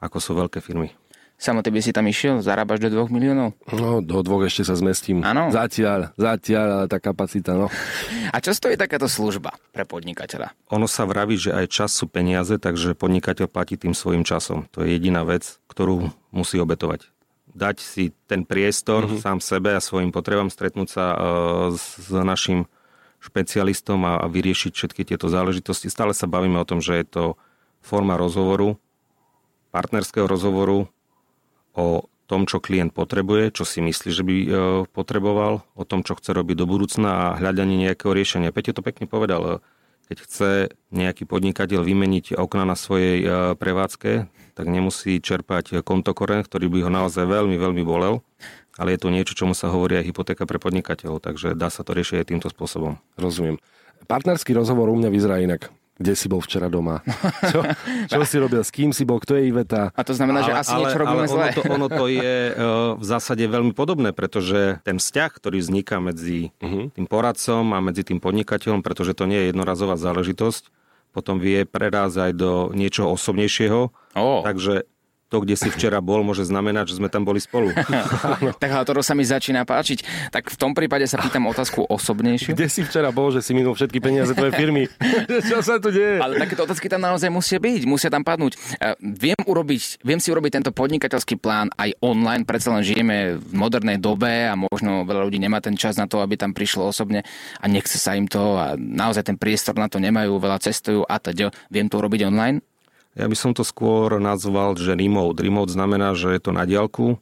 ako 0.00 0.16
sú 0.20 0.32
veľké 0.36 0.64
firmy. 0.64 0.92
Samo 1.38 1.62
ty 1.62 1.70
by 1.70 1.78
si 1.78 1.94
tam 1.94 2.02
išiel? 2.10 2.42
Zarábaš 2.42 2.82
do 2.82 2.90
2 2.90 3.14
miliónov? 3.14 3.54
No, 3.70 4.02
do 4.02 4.26
dvoch 4.26 4.42
ešte 4.50 4.66
sa 4.66 4.74
zmestím. 4.74 5.22
Áno. 5.22 5.54
Zatiaľ, 5.54 6.10
zatiaľ, 6.18 6.66
ale 6.82 6.86
tá 6.90 6.98
kapacita, 6.98 7.54
no. 7.54 7.70
A 8.34 8.42
čo 8.42 8.50
stojí 8.50 8.74
takáto 8.74 9.06
služba 9.06 9.54
pre 9.70 9.86
podnikateľa? 9.86 10.50
Ono 10.74 10.90
sa 10.90 11.06
vraví, 11.06 11.38
že 11.38 11.54
aj 11.54 11.70
čas 11.70 11.94
sú 11.94 12.10
peniaze, 12.10 12.58
takže 12.58 12.98
podnikateľ 12.98 13.46
platí 13.46 13.78
tým 13.78 13.94
svojim 13.94 14.26
časom. 14.26 14.66
To 14.74 14.82
je 14.82 14.98
jediná 14.98 15.22
vec, 15.22 15.62
ktorú 15.70 16.10
musí 16.34 16.58
obetovať. 16.58 17.06
Dať 17.54 17.86
si 17.86 18.10
ten 18.26 18.42
priestor 18.42 19.06
mm-hmm. 19.06 19.22
sám 19.22 19.38
sebe 19.38 19.78
a 19.78 19.80
svojim 19.80 20.10
potrebám, 20.10 20.50
stretnúť 20.50 20.88
sa 20.90 21.04
uh, 21.14 21.18
s, 21.70 22.02
s 22.02 22.10
našim 22.10 22.66
špecialistom 23.22 24.02
a, 24.02 24.18
a 24.18 24.26
vyriešiť 24.26 24.74
všetky 24.74 25.06
tieto 25.06 25.30
záležitosti. 25.30 25.86
Stále 25.86 26.18
sa 26.18 26.26
bavíme 26.26 26.58
o 26.58 26.66
tom, 26.66 26.82
že 26.82 26.98
je 26.98 27.06
to 27.06 27.24
forma 27.78 28.18
rozhovoru, 28.18 28.74
partnerského 29.70 30.26
rozhovoru, 30.26 30.90
o 31.78 32.10
tom, 32.28 32.44
čo 32.44 32.60
klient 32.60 32.92
potrebuje, 32.92 33.56
čo 33.56 33.64
si 33.64 33.80
myslí, 33.80 34.10
že 34.12 34.22
by 34.26 34.34
e, 34.36 34.48
potreboval, 34.92 35.64
o 35.72 35.84
tom, 35.88 36.04
čo 36.04 36.12
chce 36.12 36.36
robiť 36.36 36.60
do 36.60 36.66
budúcna 36.68 37.08
a 37.08 37.26
hľadanie 37.40 37.88
nejakého 37.88 38.12
riešenia. 38.12 38.52
Peťo 38.52 38.76
to 38.76 38.84
pekne 38.84 39.08
povedal, 39.08 39.40
e, 39.40 39.52
keď 40.12 40.16
chce 40.28 40.50
nejaký 40.92 41.24
podnikateľ 41.24 41.80
vymeniť 41.80 42.36
okna 42.36 42.68
na 42.68 42.76
svojej 42.76 43.24
e, 43.24 43.26
prevádzke, 43.56 44.28
tak 44.28 44.66
nemusí 44.68 45.24
čerpať 45.24 45.80
kontokoren, 45.80 46.44
ktorý 46.44 46.68
by 46.68 46.78
ho 46.84 46.90
naozaj 46.92 47.24
veľmi, 47.24 47.56
veľmi 47.56 47.80
bolel, 47.80 48.20
ale 48.76 48.94
je 48.94 49.00
to 49.00 49.08
niečo, 49.08 49.32
čomu 49.32 49.56
sa 49.56 49.72
hovorí 49.72 49.96
aj 49.96 50.12
hypotéka 50.12 50.44
pre 50.44 50.60
podnikateľov, 50.60 51.24
takže 51.24 51.56
dá 51.56 51.72
sa 51.72 51.80
to 51.80 51.96
riešiť 51.96 52.20
aj 52.20 52.28
týmto 52.28 52.48
spôsobom. 52.52 53.00
Rozumiem. 53.16 53.56
Partnerský 54.04 54.52
rozhovor 54.52 54.92
u 54.92 54.96
mňa 55.00 55.08
vyzerá 55.08 55.40
inak. 55.40 55.72
Kde 55.98 56.14
si 56.14 56.30
bol 56.30 56.38
včera 56.38 56.70
doma? 56.70 57.02
Čo, 57.50 57.66
čo 58.06 58.20
si 58.22 58.36
robil? 58.38 58.62
S 58.62 58.70
kým 58.70 58.94
si 58.94 59.02
bol? 59.02 59.18
Kto 59.18 59.34
je 59.34 59.50
Iveta? 59.50 59.90
A 59.98 60.02
to 60.06 60.14
znamená, 60.14 60.46
že 60.46 60.54
asi 60.54 60.70
niečo 60.78 60.94
robíme 60.94 61.26
ale 61.26 61.30
zle. 61.30 61.42
ono 61.42 61.50
to, 61.50 61.62
ono 61.66 61.86
to 61.90 62.04
je 62.06 62.36
uh, 62.54 62.94
v 63.02 63.04
zásade 63.04 63.42
veľmi 63.42 63.74
podobné, 63.74 64.14
pretože 64.14 64.78
ten 64.86 65.02
vzťah, 65.02 65.30
ktorý 65.34 65.58
vzniká 65.58 65.98
medzi 65.98 66.54
uh-huh. 66.62 66.94
tým 66.94 67.06
poradcom 67.10 67.74
a 67.74 67.78
medzi 67.82 68.06
tým 68.06 68.22
podnikateľom, 68.22 68.86
pretože 68.86 69.18
to 69.18 69.26
nie 69.26 69.42
je 69.42 69.46
jednorazová 69.50 69.98
záležitosť, 69.98 70.70
potom 71.10 71.42
vie 71.42 71.66
prerázať 71.66 72.30
do 72.30 72.70
niečoho 72.70 73.10
osobnejšieho. 73.18 73.90
Ó. 74.14 74.28
Takže 74.46 74.86
to, 75.28 75.44
kde 75.44 75.54
si 75.60 75.68
včera 75.68 76.00
bol, 76.00 76.24
môže 76.24 76.48
znamenať, 76.48 76.92
že 76.92 76.94
sme 77.00 77.12
tam 77.12 77.28
boli 77.28 77.40
spolu. 77.40 77.72
tak 78.62 78.70
ale 78.72 78.84
to 78.88 79.04
sa 79.04 79.12
mi 79.12 79.24
začína 79.24 79.68
páčiť. 79.68 80.32
Tak 80.32 80.48
v 80.48 80.56
tom 80.56 80.72
prípade 80.72 81.04
sa 81.04 81.20
pýtam 81.20 81.44
otázku 81.48 81.84
osobnejšiu. 81.84 82.56
Kde 82.56 82.68
si 82.68 82.80
včera 82.84 83.12
bol, 83.12 83.28
že 83.28 83.44
si 83.44 83.52
minul 83.52 83.76
všetky 83.76 84.00
peniaze 84.00 84.32
tvojej 84.32 84.56
firmy? 84.56 84.88
čo 85.50 85.60
sa 85.60 85.76
tu 85.76 85.92
deje? 85.92 86.20
Ale 86.20 86.40
takéto 86.40 86.64
otázky 86.64 86.88
tam 86.88 87.04
naozaj 87.04 87.28
musia 87.28 87.60
byť, 87.60 87.82
musia 87.84 88.08
tam 88.08 88.24
padnúť. 88.24 88.56
E, 88.80 88.96
Viem, 88.98 89.38
urobiť, 89.44 90.02
viem 90.02 90.20
si 90.20 90.32
urobiť 90.32 90.60
tento 90.60 90.70
podnikateľský 90.72 91.36
plán 91.36 91.68
aj 91.76 91.96
online, 92.00 92.48
predsa 92.48 92.72
len 92.72 92.82
žijeme 92.82 93.36
v 93.36 93.52
modernej 93.52 94.00
dobe 94.00 94.48
a 94.48 94.56
možno 94.56 95.04
veľa 95.04 95.28
ľudí 95.28 95.38
nemá 95.40 95.60
ten 95.60 95.76
čas 95.76 96.00
na 96.00 96.08
to, 96.08 96.24
aby 96.24 96.40
tam 96.40 96.56
prišlo 96.56 96.88
osobne 96.88 97.26
a 97.60 97.64
nechce 97.68 98.00
sa 98.00 98.16
im 98.16 98.24
to 98.30 98.56
a 98.56 98.74
naozaj 98.78 99.28
ten 99.28 99.36
priestor 99.36 99.76
na 99.76 99.90
to 99.90 100.00
nemajú, 100.00 100.40
veľa 100.40 100.58
cestujú 100.62 101.04
a 101.04 101.20
teď. 101.20 101.52
Viem 101.68 101.86
to 101.92 102.00
urobiť 102.00 102.26
online? 102.26 102.62
Ja 103.16 103.26
by 103.26 103.36
som 103.38 103.52
to 103.56 103.64
skôr 103.64 104.20
nazval, 104.20 104.76
že 104.76 104.92
remote. 104.92 105.40
Remote 105.40 105.72
znamená, 105.72 106.12
že 106.12 106.34
je 106.36 106.40
to 106.42 106.52
na 106.52 106.68
diálku, 106.68 107.16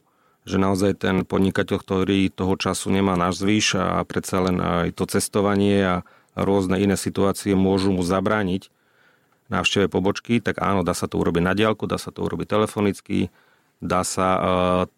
že 0.46 0.62
naozaj 0.62 1.02
ten 1.02 1.16
podnikateľ, 1.26 1.76
ktorý 1.82 2.30
toho 2.30 2.54
času 2.54 2.94
nemá 2.94 3.18
náš 3.18 3.42
zvyš 3.42 3.78
a 3.78 4.02
predsa 4.06 4.42
len 4.46 4.62
aj 4.62 4.94
to 4.94 5.04
cestovanie 5.10 5.82
a 5.82 5.94
rôzne 6.36 6.78
iné 6.78 6.94
situácie 6.94 7.56
môžu 7.56 7.90
mu 7.90 8.04
zabrániť 8.04 8.70
návšteve 9.46 9.86
pobočky, 9.86 10.42
tak 10.42 10.58
áno, 10.58 10.82
dá 10.82 10.94
sa 10.94 11.06
to 11.06 11.22
urobiť 11.22 11.42
na 11.42 11.54
diálku, 11.54 11.86
dá 11.86 11.98
sa 11.98 12.10
to 12.10 12.26
urobiť 12.26 12.46
telefonicky, 12.50 13.30
dá 13.78 14.02
sa 14.02 14.28
uh, 14.36 14.42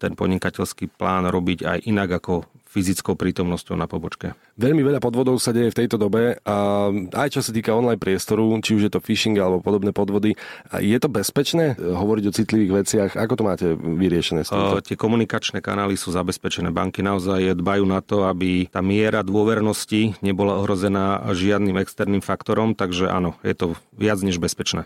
ten 0.01 0.17
podnikateľský 0.17 0.89
plán 0.97 1.29
robiť 1.29 1.59
aj 1.65 1.77
inak 1.85 2.09
ako 2.21 2.49
fyzickou 2.69 3.17
prítomnosťou 3.17 3.73
na 3.73 3.89
pobočke. 3.89 4.37
Veľmi 4.61 4.85
veľa 4.85 5.01
podvodov 5.01 5.41
sa 5.41 5.49
deje 5.49 5.73
v 5.73 5.79
tejto 5.83 5.97
dobe 5.97 6.37
a 6.45 6.87
aj 6.93 7.29
čo 7.33 7.41
sa 7.41 7.49
týka 7.49 7.73
online 7.73 7.97
priestoru, 7.97 8.45
či 8.61 8.77
už 8.77 8.85
je 8.85 8.91
to 8.93 9.01
phishing 9.01 9.33
alebo 9.41 9.57
podobné 9.57 9.89
podvody. 9.89 10.37
Je 10.77 10.97
to 11.01 11.09
bezpečné 11.09 11.73
hovoriť 11.81 12.23
o 12.29 12.35
citlivých 12.35 12.73
veciach? 12.85 13.11
Ako 13.17 13.33
to 13.41 13.43
máte 13.43 13.67
vyriešené 13.73 14.45
s 14.45 14.53
týmto? 14.53 14.85
Tie 14.85 14.93
komunikačné 14.93 15.65
kanály 15.65 15.97
sú 15.97 16.13
zabezpečené. 16.13 16.69
Banky 16.69 17.01
naozaj 17.01 17.57
dbajú 17.57 17.89
na 17.89 18.05
to, 18.05 18.29
aby 18.29 18.69
tá 18.69 18.85
miera 18.85 19.25
dôvernosti 19.25 20.13
nebola 20.21 20.61
ohrozená 20.61 21.25
žiadnym 21.33 21.81
externým 21.81 22.21
faktorom, 22.21 22.77
takže 22.77 23.09
áno, 23.09 23.33
je 23.41 23.57
to 23.57 23.73
viac 23.97 24.21
než 24.21 24.37
bezpečné. 24.37 24.85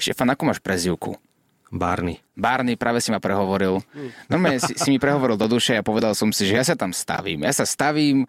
Štefan, 0.00 0.32
ako 0.32 0.42
máš 0.48 0.64
prezivku? 0.64 1.20
Barney. 1.68 2.16
Barney, 2.32 2.80
práve 2.80 3.04
si 3.04 3.12
ma 3.12 3.20
prehovoril. 3.20 3.84
Normálne 4.32 4.56
si, 4.56 4.72
si 4.72 4.88
mi 4.88 4.96
prehovoril 4.96 5.36
do 5.36 5.44
duše 5.44 5.76
a 5.76 5.84
povedal 5.84 6.16
som 6.16 6.32
si, 6.32 6.48
že 6.48 6.56
ja 6.56 6.64
sa 6.64 6.72
tam 6.72 6.96
stavím. 6.96 7.44
Ja 7.44 7.52
sa 7.52 7.68
stavím 7.68 8.24
e, 8.24 8.26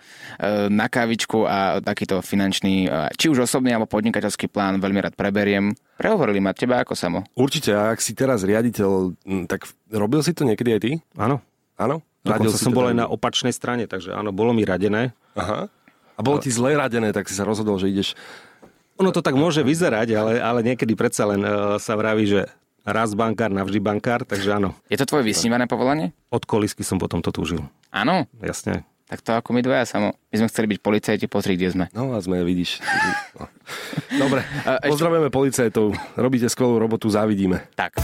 na 0.67 0.91
kávičku 0.91 1.47
a 1.47 1.79
takýto 1.79 2.19
finančný, 2.19 2.91
e, 2.91 3.15
či 3.15 3.31
už 3.31 3.47
osobný 3.47 3.71
alebo 3.71 3.87
podnikateľský 3.87 4.51
plán 4.51 4.83
veľmi 4.83 4.99
rád 4.99 5.15
preberiem. 5.15 5.71
Prehovorili 5.95 6.43
ma 6.43 6.51
teba 6.51 6.83
ako 6.83 6.99
samo. 6.99 7.23
Určite, 7.31 7.71
a 7.71 7.95
ak 7.95 8.03
si 8.03 8.11
teraz 8.11 8.43
riaditeľ, 8.43 9.15
tak 9.47 9.71
robil 9.87 10.19
si 10.19 10.35
to 10.35 10.43
niekedy 10.43 10.75
aj 10.75 10.81
ty? 10.83 10.91
Áno. 11.15 11.39
Áno? 11.79 12.03
Dokonca 12.27 12.59
som 12.59 12.75
bol 12.75 12.91
aj 12.91 12.97
na 12.99 13.07
opačnej 13.07 13.55
strane, 13.55 13.87
takže 13.87 14.11
áno, 14.11 14.35
bolo 14.35 14.51
mi 14.51 14.67
radené. 14.67 15.15
Aha. 15.39 15.71
A 16.19 16.19
bolo 16.19 16.43
ti 16.43 16.51
zle 16.51 16.75
radené, 16.75 17.15
tak 17.15 17.31
si 17.31 17.35
sa 17.39 17.47
rozhodol, 17.47 17.79
že 17.79 17.87
ideš... 17.87 18.11
Ono 18.99 19.15
to 19.15 19.23
tak 19.23 19.39
môže 19.39 19.63
vyzerať, 19.63 20.11
ale, 20.11 20.33
ale 20.43 20.59
niekedy 20.59 20.91
predsa 20.91 21.23
len 21.23 21.39
uh, 21.39 21.79
sa 21.79 21.95
vraví, 21.95 22.27
že 22.27 22.51
raz 22.89 23.13
bankár, 23.13 23.53
navždy 23.53 23.79
bankár, 23.79 24.25
takže 24.25 24.49
áno. 24.53 24.73
Je 24.89 24.97
to 24.97 25.05
tvoje 25.05 25.23
vysnívané 25.25 25.69
povolanie? 25.69 26.11
Od 26.33 26.43
kolisky 26.43 26.81
som 26.81 26.97
potom 26.97 27.21
to 27.21 27.29
túžil. 27.29 27.61
Áno. 27.93 28.25
Jasne. 28.41 28.85
Tak 29.09 29.25
to 29.25 29.33
ako 29.33 29.57
my 29.57 29.65
dvaja 29.65 29.89
samo. 29.89 30.13
My 30.29 30.35
sme 30.37 30.47
chceli 30.53 30.69
byť 30.77 30.79
policajti, 30.85 31.25
pozri, 31.25 31.57
kde 31.57 31.73
sme. 31.73 31.85
No 31.97 32.13
a 32.13 32.21
sme, 32.21 32.45
vidíš. 32.45 32.77
No. 33.33 33.49
Dobre, 34.21 34.45
pozdravujeme 34.85 35.33
policajtov. 35.33 35.97
Robíte 36.13 36.45
skvelú 36.45 36.77
robotu, 36.77 37.09
závidíme. 37.09 37.65
Tak. 37.73 37.97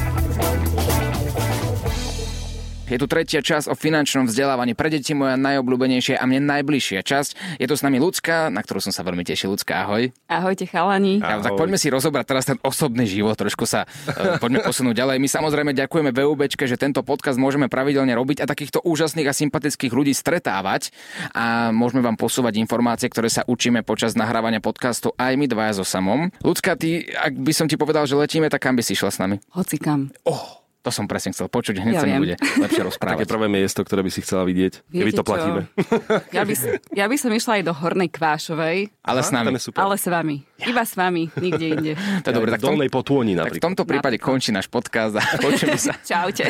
Je 2.86 3.02
tu 3.02 3.10
tretia 3.10 3.42
časť 3.42 3.66
o 3.66 3.74
finančnom 3.74 4.30
vzdelávaní 4.30 4.78
pre 4.78 4.94
deti, 4.94 5.18
moja 5.18 5.34
najobľúbenejšia 5.42 6.22
a 6.22 6.24
mne 6.30 6.46
najbližšia 6.46 7.02
časť. 7.02 7.58
Je 7.58 7.66
tu 7.66 7.74
s 7.74 7.82
nami 7.82 7.98
Lucka, 7.98 8.54
na 8.54 8.62
ktorú 8.62 8.78
som 8.78 8.94
sa 8.94 9.02
veľmi 9.02 9.26
tešil. 9.26 9.50
Lucka, 9.50 9.82
ahoj. 9.82 10.14
Ahojte 10.30 10.70
chalani. 10.70 11.18
Ja, 11.18 11.42
tak 11.42 11.58
poďme 11.58 11.82
si 11.82 11.90
rozobrať 11.90 12.26
teraz 12.30 12.46
ten 12.46 12.62
osobný 12.62 13.10
život, 13.10 13.34
trošku 13.42 13.66
sa 13.66 13.90
uh, 13.90 14.38
poďme 14.38 14.62
posunúť 14.62 15.02
ďalej. 15.02 15.18
My 15.18 15.26
samozrejme 15.26 15.74
ďakujeme 15.74 16.14
VUBčke, 16.14 16.70
že 16.70 16.78
tento 16.78 17.02
podcast 17.02 17.42
môžeme 17.42 17.74
pravidelne 17.74 18.14
robiť 18.14 18.46
a 18.46 18.50
takýchto 18.50 18.86
úžasných 18.86 19.28
a 19.28 19.34
sympatických 19.34 19.90
ľudí 19.90 20.14
stretávať 20.14 20.94
a 21.34 21.74
môžeme 21.74 22.06
vám 22.06 22.22
posúvať 22.22 22.62
informácie, 22.62 23.10
ktoré 23.10 23.34
sa 23.34 23.42
učíme 23.50 23.82
počas 23.82 24.14
nahrávania 24.14 24.62
podcastu 24.62 25.10
aj 25.18 25.34
my 25.34 25.50
dvaja 25.50 25.82
so 25.82 25.86
samom. 25.86 26.30
Lucka, 26.46 26.78
ty, 26.78 27.10
ak 27.18 27.34
by 27.34 27.50
som 27.50 27.66
ti 27.66 27.82
povedal, 27.82 28.06
že 28.06 28.14
letíme, 28.14 28.46
tak 28.54 28.62
kam 28.62 28.78
by 28.78 28.86
si 28.86 28.94
išla 28.94 29.10
s 29.10 29.18
nami? 29.18 29.42
Hocikam. 29.58 30.14
Oh, 30.30 30.65
to 30.86 30.94
som 30.94 31.04
presne 31.04 31.34
chcel 31.34 31.48
počuť, 31.48 31.76
hneď 31.76 31.92
Ja 31.92 32.00
sa 32.00 32.08
mi 32.08 32.22
bude 32.22 32.36
lepšie 32.38 32.62
Také 32.78 32.86
rozprávať. 32.86 33.26
prvé 33.26 33.48
miesto, 33.50 33.82
ktoré 33.82 34.00
by 34.00 34.12
si 34.12 34.22
chcela 34.22 34.46
vidieť, 34.46 34.86
keby 34.86 35.02
Viete 35.04 35.18
to 35.18 35.24
čo? 35.24 35.28
platíme. 35.28 35.62
Ja 36.38 36.44
by, 36.44 36.54
s- 36.54 36.70
ja 36.92 37.06
by 37.06 37.16
som 37.16 37.32
išla 37.32 37.52
aj 37.56 37.64
do 37.64 37.74
Hornej 37.74 38.10
Kvášovej, 38.10 38.78
Ale 39.02 39.20
s 39.20 39.28
Tam 39.28 39.42
nami. 39.42 39.58
ale 39.76 39.96
s 39.96 40.06
vami. 40.06 40.36
Iba 40.62 40.84
s 40.84 40.94
vami, 40.94 41.24
nikde 41.36 41.66
inde. 41.68 41.92
To 42.22 42.28
je 42.28 42.36
dobre, 42.36 42.50
tak 42.52 42.62
tom, 42.62 42.78
potôni 42.86 43.34
tak 43.34 43.34
v 43.34 43.40
napríklad. 43.50 43.66
tomto 43.66 43.84
prípade 43.84 44.18
končí 44.18 44.50
náš 44.50 44.68
podcast 44.68 45.16
a 45.16 45.26
počujeme 45.36 45.76
sa. 45.76 45.98
Čaute. 46.00 46.46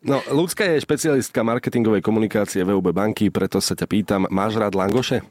No, 0.00 0.22
Ľudská 0.22 0.62
je 0.68 0.78
špecialistka 0.78 1.42
marketingovej 1.42 1.98
komunikácie 1.98 2.62
VUB 2.62 2.94
banky, 2.94 3.26
preto 3.26 3.58
sa 3.58 3.74
ťa 3.74 3.86
pýtam, 3.86 4.22
máš 4.28 4.54
rád 4.54 4.72
langoše? 4.72 5.26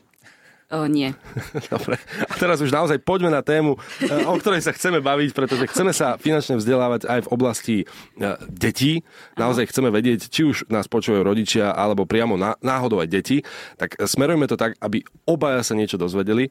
O, 0.73 0.89
nie. 0.89 1.13
Dobre. 1.73 2.01
A 2.25 2.33
teraz 2.41 2.57
už 2.57 2.73
naozaj 2.73 2.97
poďme 3.05 3.29
na 3.29 3.45
tému, 3.45 3.77
eh, 4.01 4.25
o 4.25 4.33
ktorej 4.33 4.65
sa 4.65 4.73
chceme 4.73 4.97
baviť, 4.97 5.37
pretože 5.37 5.69
chceme 5.69 5.93
sa 5.93 6.17
finančne 6.17 6.57
vzdelávať 6.57 7.05
aj 7.05 7.19
v 7.21 7.31
oblasti 7.31 7.75
eh, 7.85 8.33
detí. 8.49 9.05
Naozaj 9.37 9.69
chceme 9.69 9.93
vedieť, 9.93 10.25
či 10.25 10.41
už 10.41 10.65
nás 10.73 10.89
počúvajú 10.89 11.21
rodičia, 11.21 11.69
alebo 11.69 12.09
priamo 12.09 12.33
ná- 12.33 12.57
náhodou 12.65 12.97
aj 13.05 13.13
deti. 13.13 13.45
Tak 13.77 14.01
eh, 14.01 14.09
smerujme 14.09 14.49
to 14.49 14.57
tak, 14.57 14.73
aby 14.81 15.05
obaja 15.29 15.61
sa 15.61 15.77
niečo 15.77 16.01
dozvedeli. 16.01 16.49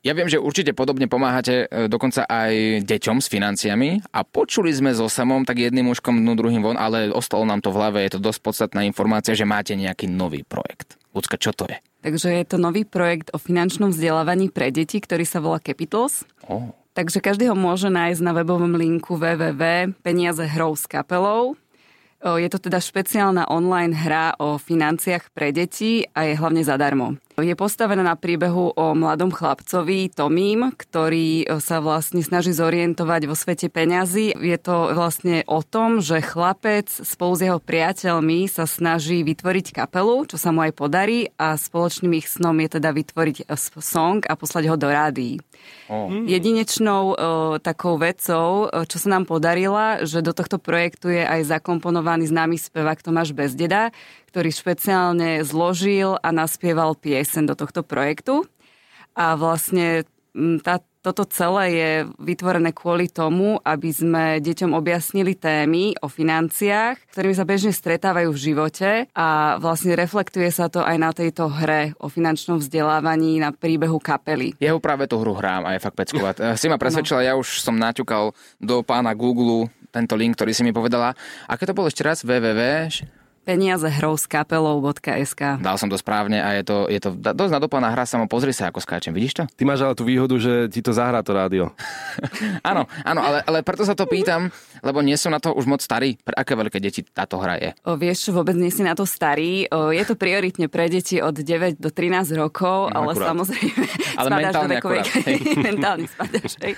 Ja 0.00 0.16
viem, 0.16 0.32
že 0.32 0.40
určite 0.40 0.72
podobne 0.72 1.12
pomáhate 1.12 1.68
dokonca 1.92 2.24
aj 2.24 2.80
deťom 2.88 3.20
s 3.20 3.28
financiami 3.28 4.00
a 4.16 4.24
počuli 4.24 4.72
sme 4.72 4.96
so 4.96 5.12
samom 5.12 5.44
tak 5.44 5.60
jedným 5.60 5.92
uškom 5.92 6.16
dnu, 6.24 6.40
druhým 6.40 6.64
von, 6.64 6.80
ale 6.80 7.12
ostalo 7.12 7.44
nám 7.44 7.60
to 7.60 7.68
v 7.68 7.76
hlave, 7.76 7.98
je 8.08 8.16
to 8.16 8.24
dosť 8.32 8.40
podstatná 8.40 8.88
informácia, 8.88 9.36
že 9.36 9.44
máte 9.44 9.76
nejaký 9.76 10.08
nový 10.08 10.40
projekt. 10.40 10.96
Ľudská, 11.12 11.36
čo 11.36 11.52
to 11.52 11.68
je? 11.68 11.76
Takže 12.00 12.32
je 12.32 12.44
to 12.48 12.56
nový 12.56 12.88
projekt 12.88 13.28
o 13.32 13.38
finančnom 13.38 13.92
vzdelávaní 13.92 14.48
pre 14.48 14.72
deti, 14.72 15.00
ktorý 15.00 15.28
sa 15.28 15.44
volá 15.44 15.60
Capitals. 15.60 16.24
Oh. 16.48 16.72
Takže 16.96 17.22
každý 17.22 17.46
ho 17.46 17.56
môže 17.56 17.86
nájsť 17.92 18.20
na 18.24 18.32
webovom 18.34 18.74
linku 18.74 19.14
www.peniaze 19.14 20.42
hrou 20.50 20.74
s 20.74 20.88
kapelou. 20.90 21.54
Je 22.20 22.48
to 22.52 22.60
teda 22.60 22.82
špeciálna 22.82 23.48
online 23.48 23.96
hra 23.96 24.36
o 24.36 24.60
financiách 24.60 25.32
pre 25.32 25.56
deti 25.56 26.04
a 26.12 26.28
je 26.28 26.36
hlavne 26.36 26.60
zadarmo. 26.60 27.16
Je 27.40 27.54
postavená 27.56 28.04
na 28.04 28.16
príbehu 28.16 28.76
o 28.76 28.86
mladom 28.92 29.32
chlapcovi 29.32 30.12
Tomím, 30.12 30.70
ktorý 30.72 31.48
o, 31.48 31.58
sa 31.58 31.80
vlastne 31.80 32.20
snaží 32.20 32.52
zorientovať 32.52 33.26
vo 33.26 33.34
svete 33.34 33.72
peňazí. 33.72 34.36
Je 34.36 34.58
to 34.60 34.92
vlastne 34.92 35.42
o 35.48 35.64
tom, 35.64 36.04
že 36.04 36.20
chlapec 36.20 36.86
spolu 36.86 37.32
s 37.36 37.44
jeho 37.44 37.58
priateľmi 37.58 38.46
sa 38.46 38.68
snaží 38.68 39.24
vytvoriť 39.24 39.72
kapelu, 39.72 40.28
čo 40.28 40.36
sa 40.36 40.52
mu 40.52 40.62
aj 40.62 40.72
podarí 40.76 41.32
a 41.40 41.56
spoločným 41.56 42.20
ich 42.20 42.28
snom 42.28 42.56
je 42.60 42.80
teda 42.80 42.92
vytvoriť 42.92 43.48
e, 43.48 43.56
song 43.80 44.22
a 44.28 44.36
poslať 44.36 44.64
ho 44.68 44.76
do 44.76 44.88
rádií. 44.92 45.40
Oh. 45.90 46.06
Jedinečnou 46.26 47.04
o, 47.12 47.14
takou 47.58 47.98
vecou, 47.98 48.66
o, 48.66 48.86
čo 48.86 48.96
sa 49.02 49.18
nám 49.18 49.26
podarila, 49.26 50.06
že 50.06 50.22
do 50.22 50.30
tohto 50.30 50.62
projektu 50.62 51.10
je 51.10 51.26
aj 51.26 51.50
zakomponovaný 51.50 52.30
známy 52.30 52.56
spevák 52.56 53.02
Tomáš 53.02 53.34
Bezdeda, 53.34 53.90
ktorý 54.30 54.54
špeciálne 54.54 55.42
zložil 55.42 56.14
a 56.22 56.30
naspieval 56.30 56.94
piesen 56.94 57.50
do 57.50 57.58
tohto 57.58 57.82
projektu. 57.82 58.46
A 59.18 59.34
vlastne 59.34 60.06
tá, 60.62 60.78
toto 61.00 61.24
celé 61.24 61.64
je 61.72 61.90
vytvorené 62.20 62.76
kvôli 62.76 63.08
tomu, 63.08 63.56
aby 63.64 63.88
sme 63.88 64.24
deťom 64.44 64.76
objasnili 64.76 65.32
témy 65.32 65.96
o 66.04 66.12
financiách, 66.12 67.00
ktorými 67.12 67.34
sa 67.36 67.48
bežne 67.48 67.72
stretávajú 67.72 68.28
v 68.32 68.42
živote 68.52 68.90
a 69.16 69.56
vlastne 69.56 69.96
reflektuje 69.96 70.52
sa 70.52 70.68
to 70.68 70.84
aj 70.84 70.96
na 71.00 71.10
tejto 71.16 71.48
hre 71.48 71.96
o 71.96 72.12
finančnom 72.12 72.60
vzdelávaní 72.60 73.40
na 73.40 73.50
príbehu 73.52 73.96
kapely. 73.96 74.52
Ja 74.60 74.76
ho 74.76 74.80
práve 74.80 75.08
tú 75.08 75.16
hru 75.20 75.32
hrám 75.32 75.64
a 75.64 75.76
je 75.76 75.80
fakt 75.80 75.96
pecková. 75.96 76.32
Si 76.60 76.68
ma 76.68 76.76
presvedčila, 76.76 77.24
ja 77.24 77.34
už 77.40 77.64
som 77.64 77.72
naťukal 77.80 78.36
do 78.60 78.84
pána 78.84 79.16
Google 79.16 79.72
tento 79.88 80.14
link, 80.14 80.36
ktorý 80.36 80.52
si 80.52 80.62
mi 80.62 80.76
povedala. 80.76 81.16
Aké 81.48 81.64
to 81.64 81.74
bolo 81.74 81.88
ešte 81.88 82.04
raz? 82.04 82.22
www? 82.22 82.88
peniazehrou.skapelou.sk 83.42 85.40
Dal 85.60 85.76
som 85.76 85.88
to 85.88 85.96
správne 85.96 86.38
a 86.38 86.56
je 86.56 86.62
to, 86.64 86.76
je 86.86 87.00
to 87.00 87.10
dosť 87.14 87.52
nadopána 87.52 87.90
hra, 87.90 88.04
samo 88.04 88.26
pozri 88.26 88.52
sa, 88.52 88.68
ako 88.68 88.80
skáčem, 88.80 89.12
vidíš 89.12 89.34
to? 89.34 89.44
Ty 89.48 89.62
máš 89.64 89.82
ale 89.82 89.94
tú 89.94 90.04
výhodu, 90.04 90.36
že 90.36 90.68
ti 90.68 90.80
to 90.80 90.92
zahrá 90.92 91.24
to 91.24 91.32
rádio. 91.32 91.72
áno, 92.70 92.86
áno, 93.02 93.20
ale, 93.20 93.38
ale 93.44 93.58
preto 93.62 93.84
sa 93.84 93.96
to 93.96 94.04
pýtam, 94.04 94.52
lebo 94.80 95.00
nie 95.00 95.16
som 95.16 95.32
na 95.32 95.40
to 95.40 95.52
už 95.52 95.66
moc 95.66 95.80
starý. 95.80 96.16
Pre 96.20 96.36
aké 96.36 96.52
veľké 96.56 96.78
deti 96.80 97.00
táto 97.02 97.40
hra 97.40 97.56
je? 97.56 97.70
O, 97.84 97.96
vieš, 97.96 98.28
vôbec 98.30 98.56
nie 98.56 98.68
si 98.68 98.84
na 98.84 98.92
to 98.92 99.04
starý. 99.04 99.66
O, 99.70 99.90
je 99.90 100.04
to 100.04 100.14
prioritne 100.14 100.68
pre 100.68 100.88
deti 100.88 101.20
od 101.20 101.34
9 101.34 101.80
do 101.80 101.88
13 101.88 102.36
rokov, 102.36 102.90
No, 102.90 103.04
ale 103.04 103.12
akurát. 103.16 103.28
samozrejme 103.34 103.84
Ale 104.16 104.28
spadáš 104.30 104.40
mentálne 104.40 104.68
do 104.68 104.74
vekovej... 104.80 105.00
akurát, 105.00 105.26
hej. 105.26 105.38
mentálne 105.68 106.06
spadáš, 106.08 106.52
hej. 106.60 106.74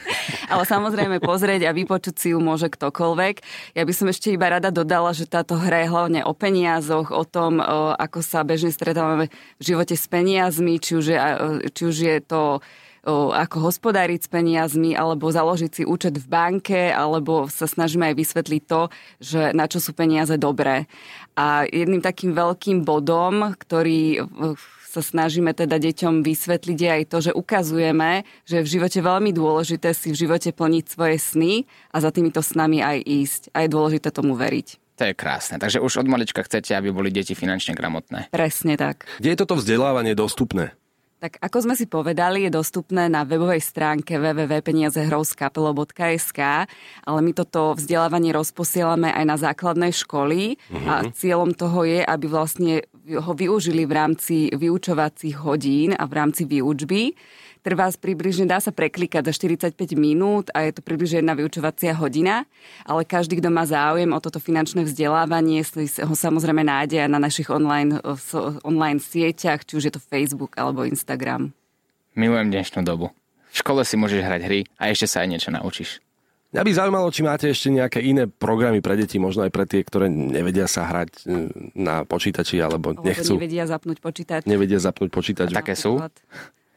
Ale 0.49 0.63
samozrejme 0.67 1.17
pozrieť 1.19 1.67
a 1.67 1.71
vypočuť 1.73 2.15
si 2.17 2.29
ju 2.35 2.39
môže 2.39 2.69
ktokoľvek. 2.69 3.35
Ja 3.75 3.83
by 3.83 3.93
som 3.93 4.07
ešte 4.09 4.31
iba 4.31 4.47
rada 4.51 4.69
dodala, 4.69 5.11
že 5.13 5.25
táto 5.25 5.57
hra 5.57 5.85
je 5.85 5.89
hlavne 5.89 6.21
o 6.23 6.33
peniazoch, 6.53 7.09
o 7.17 7.25
tom, 7.25 7.65
ako 7.97 8.21
sa 8.21 8.45
bežne 8.45 8.69
stretávame 8.69 9.33
v 9.57 9.63
živote 9.73 9.97
s 9.97 10.05
peniazmi, 10.05 10.77
či 10.77 11.01
už 11.01 11.05
je, 11.09 11.17
či 11.73 11.83
už 11.89 11.97
je 11.97 12.21
to 12.21 12.61
ako 13.09 13.73
hospodáriť 13.73 14.21
s 14.21 14.29
peniazmi, 14.29 14.93
alebo 14.93 15.33
založiť 15.33 15.71
si 15.73 15.83
účet 15.89 16.13
v 16.21 16.27
banke, 16.29 16.93
alebo 16.93 17.49
sa 17.49 17.65
snažíme 17.65 18.13
aj 18.13 18.21
vysvetliť 18.21 18.63
to, 18.69 18.93
že 19.17 19.41
na 19.57 19.65
čo 19.65 19.81
sú 19.81 19.97
peniaze 19.97 20.37
dobré. 20.37 20.85
A 21.41 21.65
jedným 21.65 22.05
takým 22.05 22.37
veľkým 22.37 22.85
bodom, 22.85 23.57
ktorý 23.57 24.29
sa 24.93 25.01
snažíme 25.01 25.57
teda 25.57 25.81
deťom 25.81 26.21
vysvetliť 26.21 26.79
je 26.79 26.91
aj 26.93 27.05
to, 27.09 27.19
že 27.25 27.33
ukazujeme, 27.33 28.29
že 28.45 28.61
je 28.61 28.67
v 28.69 28.73
živote 28.77 29.01
veľmi 29.01 29.33
dôležité 29.33 29.97
si 29.97 30.13
v 30.13 30.21
živote 30.29 30.53
plniť 30.53 30.85
svoje 30.85 31.17
sny 31.17 31.65
a 31.91 31.97
za 31.97 32.13
týmito 32.13 32.45
snami 32.45 32.85
aj 32.85 33.01
ísť. 33.01 33.43
A 33.57 33.65
je 33.65 33.73
dôležité 33.73 34.13
tomu 34.13 34.37
veriť. 34.37 34.82
To 34.97 35.09
je 35.09 35.17
krásne. 35.17 35.57
Takže 35.57 35.81
už 35.81 36.05
od 36.05 36.09
malička 36.09 36.45
chcete, 36.45 36.77
aby 36.77 36.93
boli 36.93 37.09
deti 37.09 37.33
finančne 37.33 37.73
gramotné. 37.73 38.29
Presne 38.29 38.77
tak. 38.77 39.09
Kde 39.19 39.33
je 39.33 39.41
toto 39.41 39.57
vzdelávanie 39.57 40.13
dostupné? 40.13 40.77
Tak 41.23 41.39
ako 41.39 41.71
sme 41.71 41.79
si 41.79 41.87
povedali, 41.87 42.51
je 42.51 42.59
dostupné 42.59 43.07
na 43.07 43.23
webovej 43.23 43.63
stránke 43.63 44.19
www.peniazehrouskapelo.sk, 44.19 46.41
ale 47.07 47.21
my 47.23 47.31
toto 47.31 47.79
vzdelávanie 47.79 48.35
rozposielame 48.35 49.15
aj 49.15 49.25
na 49.31 49.39
základnej 49.39 49.95
školy 49.95 50.59
a 50.83 51.07
cieľom 51.15 51.55
toho 51.55 51.87
je, 51.87 52.03
aby 52.03 52.27
vlastne 52.27 52.83
ho 53.07 53.33
využili 53.39 53.87
v 53.87 53.93
rámci 53.95 54.51
vyučovacích 54.51 55.39
hodín 55.47 55.95
a 55.95 56.11
v 56.11 56.13
rámci 56.19 56.43
výučby. 56.43 57.15
Trvá 57.63 57.87
približne, 57.95 58.51
dá 58.51 58.59
sa 58.59 58.75
preklikať 58.75 59.31
za 59.31 59.33
45 59.39 59.79
minút 59.95 60.51
a 60.51 60.67
je 60.67 60.75
to 60.75 60.83
približne 60.83 61.23
jedna 61.23 61.39
vyučovacia 61.39 61.95
hodina, 61.95 62.43
ale 62.83 63.07
každý, 63.07 63.39
kto 63.39 63.55
má 63.55 63.63
záujem 63.63 64.11
o 64.11 64.19
toto 64.19 64.43
finančné 64.43 64.83
vzdelávanie, 64.83 65.63
si 65.63 65.87
ho 66.03 66.11
samozrejme 66.11 66.67
nájde 66.67 67.07
aj 67.07 67.11
na 67.15 67.23
našich 67.23 67.47
online, 67.55 68.03
so- 68.19 68.59
online 68.67 68.99
sieťach, 68.99 69.63
či 69.63 69.79
už 69.79 69.83
je 69.87 69.93
to 69.95 70.03
Facebook 70.03 70.59
alebo 70.59 70.83
Instagram. 70.83 71.55
Milujem 72.19 72.51
dnešnú 72.51 72.83
dobu. 72.83 73.15
V 73.55 73.57
škole 73.63 73.87
si 73.87 73.95
môžeš 73.95 74.27
hrať 74.27 74.41
hry 74.43 74.61
a 74.83 74.91
ešte 74.91 75.07
sa 75.07 75.23
aj 75.23 75.29
niečo 75.31 75.55
naučíš. 75.55 76.03
Mňa 76.53 76.69
by 76.69 76.73
zaujímalo, 76.77 77.09
či 77.09 77.25
máte 77.25 77.49
ešte 77.49 77.73
nejaké 77.73 78.05
iné 78.05 78.29
programy 78.29 78.85
pre 78.85 78.93
deti, 78.93 79.17
možno 79.17 79.47
aj 79.47 79.53
pre 79.55 79.65
tie, 79.65 79.81
ktoré 79.81 80.13
nevedia 80.13 80.69
sa 80.69 80.85
hrať 80.85 81.25
e, 81.25 81.49
na 81.73 82.05
počítači 82.05 82.61
alebo 82.61 82.93
Alebo 82.93 83.09
nechcú, 83.09 83.41
nevedia 83.41 83.65
zapnúť 83.65 83.99
počítač. 84.05 84.43
nevedia 84.45 84.77
zapnúť 84.77 85.09
počítač. 85.09 85.49
A 85.49 85.65
také 85.65 85.73
sú? 85.73 85.97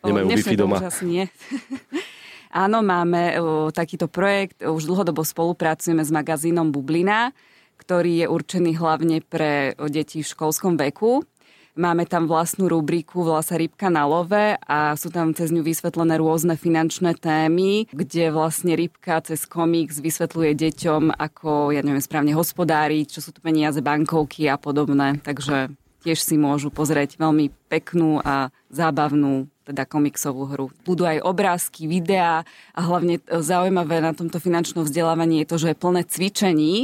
Nemajú 0.06 0.26
Wi-Fi 0.32 0.56
doma. 0.58 0.78
už 0.80 0.89
Asi 0.89 1.06
nie. 1.06 1.24
Áno, 2.56 2.80
máme 2.80 3.36
takýto 3.76 4.08
projekt, 4.08 4.63
už 4.63 4.88
dlhodobo 4.88 5.28
spolupracujeme 5.28 6.00
s 6.00 6.08
magazínom 6.08 6.72
Bublina, 6.72 7.36
ktorý 7.76 8.24
je 8.24 8.28
určený 8.32 8.80
hlavne 8.80 9.20
pre 9.20 9.76
deti 9.91 10.24
v 10.24 10.32
školskom 10.32 10.80
veku. 10.80 11.28
Máme 11.76 12.08
tam 12.08 12.24
vlastnú 12.24 12.72
rubriku, 12.72 13.28
volá 13.28 13.44
sa 13.44 13.60
Rybka 13.60 13.91
na 13.91 14.08
love 14.08 14.56
a 14.56 14.96
sú 14.96 15.12
tam 15.12 15.36
cez 15.36 15.52
ňu 15.52 15.60
vysvetlené 15.60 16.15
rôzne 16.15 16.56
finančné 16.56 17.20
témy, 17.20 17.91
kde 17.91 18.32
vlastne 18.32 18.80
Rybka 18.80 19.20
cez 19.28 19.44
komiks 19.44 20.00
vysvetľuje 20.00 20.56
deťom, 20.56 21.12
ako, 21.20 21.76
ja 21.76 21.84
neviem, 21.84 22.00
správne 22.00 22.32
hospodáriť, 22.32 23.12
čo 23.12 23.20
sú 23.20 23.36
to 23.36 23.44
peniaze, 23.44 23.76
bankovky 23.84 24.48
a 24.48 24.56
podobné. 24.56 25.20
Takže 25.20 25.76
tiež 26.08 26.24
si 26.24 26.39
môžu 26.39 26.72
pozrieť 26.72 27.20
veľmi 27.20 27.52
peknú 27.68 28.24
a 28.24 28.56
zábavnú 28.72 29.52
teda 29.65 29.89
komiksovú 29.89 30.45
hru. 30.54 30.65
Budú 30.86 31.10
aj 31.10 31.25
obrázky, 31.25 31.89
videá 31.89 32.45
a 32.71 32.80
hlavne 32.86 33.17
e, 33.17 33.21
zaujímavé 33.41 33.99
na 33.99 34.13
tomto 34.13 34.38
finančnom 34.38 34.86
vzdelávaní 34.86 35.41
je 35.43 35.49
to, 35.49 35.58
že 35.58 35.67
je 35.73 35.82
plné 35.82 36.01
cvičení, 36.06 36.75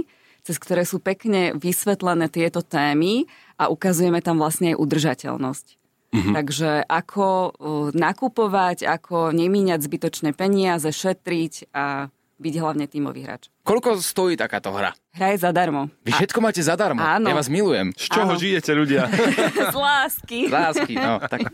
cez 0.41 0.57
ktoré 0.57 0.83
sú 0.83 0.97
pekne 0.97 1.53
vysvetlené 1.53 2.25
tieto 2.27 2.65
témy 2.65 3.29
a 3.61 3.69
ukazujeme 3.69 4.25
tam 4.25 4.41
vlastne 4.41 4.73
aj 4.73 4.81
udržateľnosť. 4.81 5.67
Mm-hmm. 6.11 6.33
Takže 6.35 6.71
ako 6.91 7.25
uh, 7.25 7.51
nakupovať, 7.95 8.83
ako 8.83 9.31
nemíňať 9.31 9.79
zbytočné 9.79 10.35
peniaze, 10.35 10.89
šetriť 10.91 11.71
a 11.71 12.11
byť 12.41 12.53
hlavne 12.57 12.85
tímový 12.89 13.23
hráč. 13.23 13.47
Koľko 13.61 14.01
stojí 14.01 14.33
takáto 14.33 14.73
hra? 14.73 14.89
Hra 15.11 15.35
je 15.35 15.43
zadarmo. 15.43 15.91
Vy 16.01 16.15
všetko 16.15 16.39
máte 16.39 16.63
zadarmo. 16.63 16.97
Áno. 16.97 17.27
Ja 17.27 17.35
vás 17.35 17.51
milujem. 17.51 17.91
Z 17.93 18.09
čoho 18.09 18.33
Áno. 18.33 18.39
žijete 18.39 18.71
ľudia? 18.73 19.05
Z 19.69 19.75
lásky. 19.75 20.47
Lásky, 20.47 20.95
no. 20.97 21.19
Tak 21.21 21.51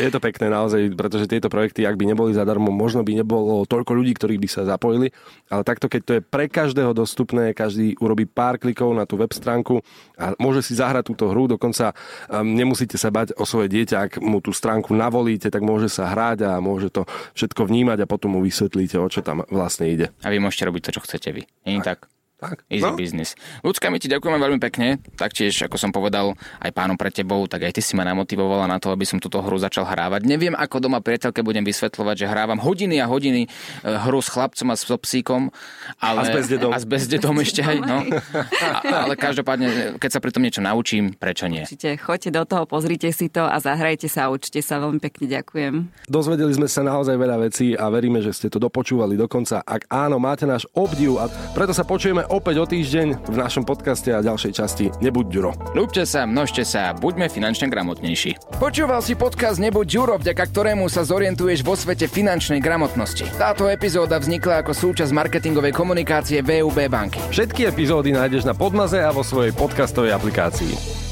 Je 0.00 0.08
to 0.08 0.18
pekné 0.18 0.48
naozaj, 0.48 0.90
pretože 0.96 1.28
tieto 1.28 1.46
projekty, 1.52 1.84
ak 1.84 1.94
by 1.94 2.10
neboli 2.10 2.32
zadarmo, 2.34 2.72
možno 2.74 3.04
by 3.06 3.22
nebolo 3.22 3.62
toľko 3.68 3.92
ľudí, 3.92 4.16
ktorí 4.16 4.40
by 4.40 4.48
sa 4.48 4.66
zapojili, 4.66 5.12
ale 5.46 5.62
takto, 5.62 5.86
keď 5.86 6.00
to 6.02 6.12
je 6.18 6.22
pre 6.24 6.48
každého 6.48 6.96
dostupné, 6.96 7.52
každý 7.52 7.94
urobí 8.00 8.24
pár 8.24 8.56
klikov 8.56 8.90
na 8.96 9.04
tú 9.04 9.20
web 9.20 9.30
stránku 9.30 9.84
a 10.16 10.32
môže 10.40 10.64
si 10.64 10.74
zahrať 10.74 11.12
túto 11.12 11.28
hru, 11.28 11.46
dokonca 11.46 11.92
um, 12.32 12.42
nemusíte 12.42 12.96
sa 12.96 13.12
bať 13.12 13.36
o 13.36 13.44
svoje 13.44 13.68
dieťa, 13.68 13.96
ak 14.00 14.12
mu 14.18 14.40
tú 14.40 14.50
stránku 14.50 14.96
navolíte, 14.96 15.52
tak 15.52 15.60
môže 15.60 15.92
sa 15.92 16.08
hrať 16.08 16.48
a 16.48 16.50
môže 16.58 16.88
to 16.88 17.04
všetko 17.36 17.68
vnímať 17.68 18.00
a 18.00 18.10
potom 18.10 18.34
mu 18.34 18.40
vysvetlíte, 18.40 18.96
o 18.96 19.06
čo 19.12 19.20
tam 19.20 19.44
vlastne 19.52 19.92
ide. 19.92 20.08
a 20.24 20.32
vy 20.32 20.40
môžete 20.40 20.64
robiť 20.64 20.82
to, 20.88 20.90
čo 20.96 21.00
chcete 21.04 21.11
vy. 21.32 21.42
Nie 21.66 21.82
tak? 21.82 22.00
Tak. 22.00 22.08
Easy 22.68 22.82
No. 22.82 22.98
business. 22.98 23.38
Ľudská, 23.62 23.88
my 23.88 24.02
ti 24.02 24.10
ďakujeme 24.10 24.38
veľmi 24.38 24.58
pekne. 24.58 24.98
Taktiež, 25.14 25.54
ako 25.62 25.78
som 25.78 25.90
povedal, 25.94 26.34
aj 26.58 26.70
pánom 26.74 26.98
pre 26.98 27.08
tebou, 27.08 27.46
tak 27.46 27.62
aj 27.62 27.78
ty 27.78 27.80
si 27.80 27.94
ma 27.94 28.02
namotivovala 28.02 28.66
na 28.66 28.82
to, 28.82 28.90
aby 28.90 29.06
som 29.06 29.22
túto 29.22 29.38
hru 29.38 29.56
začal 29.56 29.86
hrávať. 29.86 30.26
Neviem, 30.26 30.52
ako 30.52 30.82
doma 30.82 30.98
priateľke 30.98 31.40
budem 31.40 31.62
vysvetľovať, 31.62 32.16
že 32.18 32.26
hrávam 32.26 32.58
hodiny 32.58 32.98
a 32.98 33.06
hodiny 33.06 33.46
e, 33.46 33.48
hru 33.86 34.18
s 34.18 34.28
chlapcom 34.28 34.68
a 34.70 34.76
s 34.76 34.82
psíkom. 34.82 35.54
Ale, 36.02 36.18
A 36.20 36.22
s 36.26 36.30
bezdedom. 36.34 36.70
A 36.74 36.78
s 36.82 36.86
bezdedom 36.86 37.34
ešte 37.38 37.62
aj, 37.62 37.78
no. 37.78 37.98
A, 38.58 39.06
ale 39.06 39.14
každopádne, 39.14 39.96
keď 40.02 40.10
sa 40.10 40.20
pri 40.20 40.30
tom 40.34 40.42
niečo 40.42 40.58
naučím, 40.58 41.14
prečo 41.14 41.46
nie? 41.46 41.62
Určite, 41.62 41.94
choďte 42.00 42.30
do 42.34 42.42
toho, 42.42 42.66
pozrite 42.66 43.08
si 43.14 43.30
to 43.30 43.46
a 43.46 43.56
zahrajte 43.62 44.10
sa 44.10 44.26
a 44.26 44.32
učte 44.34 44.58
sa. 44.64 44.82
Veľmi 44.82 44.98
pekne 44.98 45.30
ďakujem. 45.30 45.72
Dozvedeli 46.10 46.50
sme 46.50 46.66
sa 46.66 46.82
naozaj 46.82 47.14
veľa 47.14 47.36
vecí 47.38 47.78
a 47.78 47.86
veríme, 47.92 48.18
že 48.18 48.34
ste 48.34 48.50
to 48.50 48.58
dopočúvali 48.58 49.14
dokonca. 49.14 49.62
Ak 49.62 49.86
áno, 49.86 50.18
máte 50.18 50.42
náš 50.42 50.66
obdiv 50.74 51.20
a 51.22 51.30
preto 51.54 51.70
sa 51.70 51.86
počujeme 51.86 52.24
opäť 52.32 52.56
o 52.58 52.66
týždeň 52.66 53.28
v 53.28 53.36
našom 53.36 53.68
podcaste 53.68 54.08
a 54.08 54.24
ďalšej 54.24 54.52
časti 54.56 54.88
Nebuď 55.04 55.26
Ďuro. 55.28 55.52
Ľúbte 55.76 56.08
sa, 56.08 56.24
množte 56.24 56.64
sa, 56.64 56.96
buďme 56.96 57.28
finančne 57.28 57.68
gramotnejší. 57.68 58.56
Počúval 58.56 59.04
si 59.04 59.12
podcast 59.12 59.60
Nebuď 59.60 59.86
Ďuro, 59.86 60.14
vďaka 60.16 60.48
ktorému 60.48 60.88
sa 60.88 61.04
zorientuješ 61.04 61.60
vo 61.60 61.76
svete 61.76 62.08
finančnej 62.08 62.64
gramotnosti. 62.64 63.28
Táto 63.36 63.68
epizóda 63.68 64.16
vznikla 64.16 64.64
ako 64.64 64.72
súčasť 64.72 65.12
marketingovej 65.12 65.76
komunikácie 65.76 66.40
VUB 66.40 66.88
banky. 66.88 67.20
Všetky 67.28 67.68
epizódy 67.68 68.16
nájdeš 68.16 68.48
na 68.48 68.56
Podmaze 68.56 69.04
a 69.04 69.12
vo 69.12 69.20
svojej 69.20 69.52
podcastovej 69.52 70.16
aplikácii. 70.16 71.11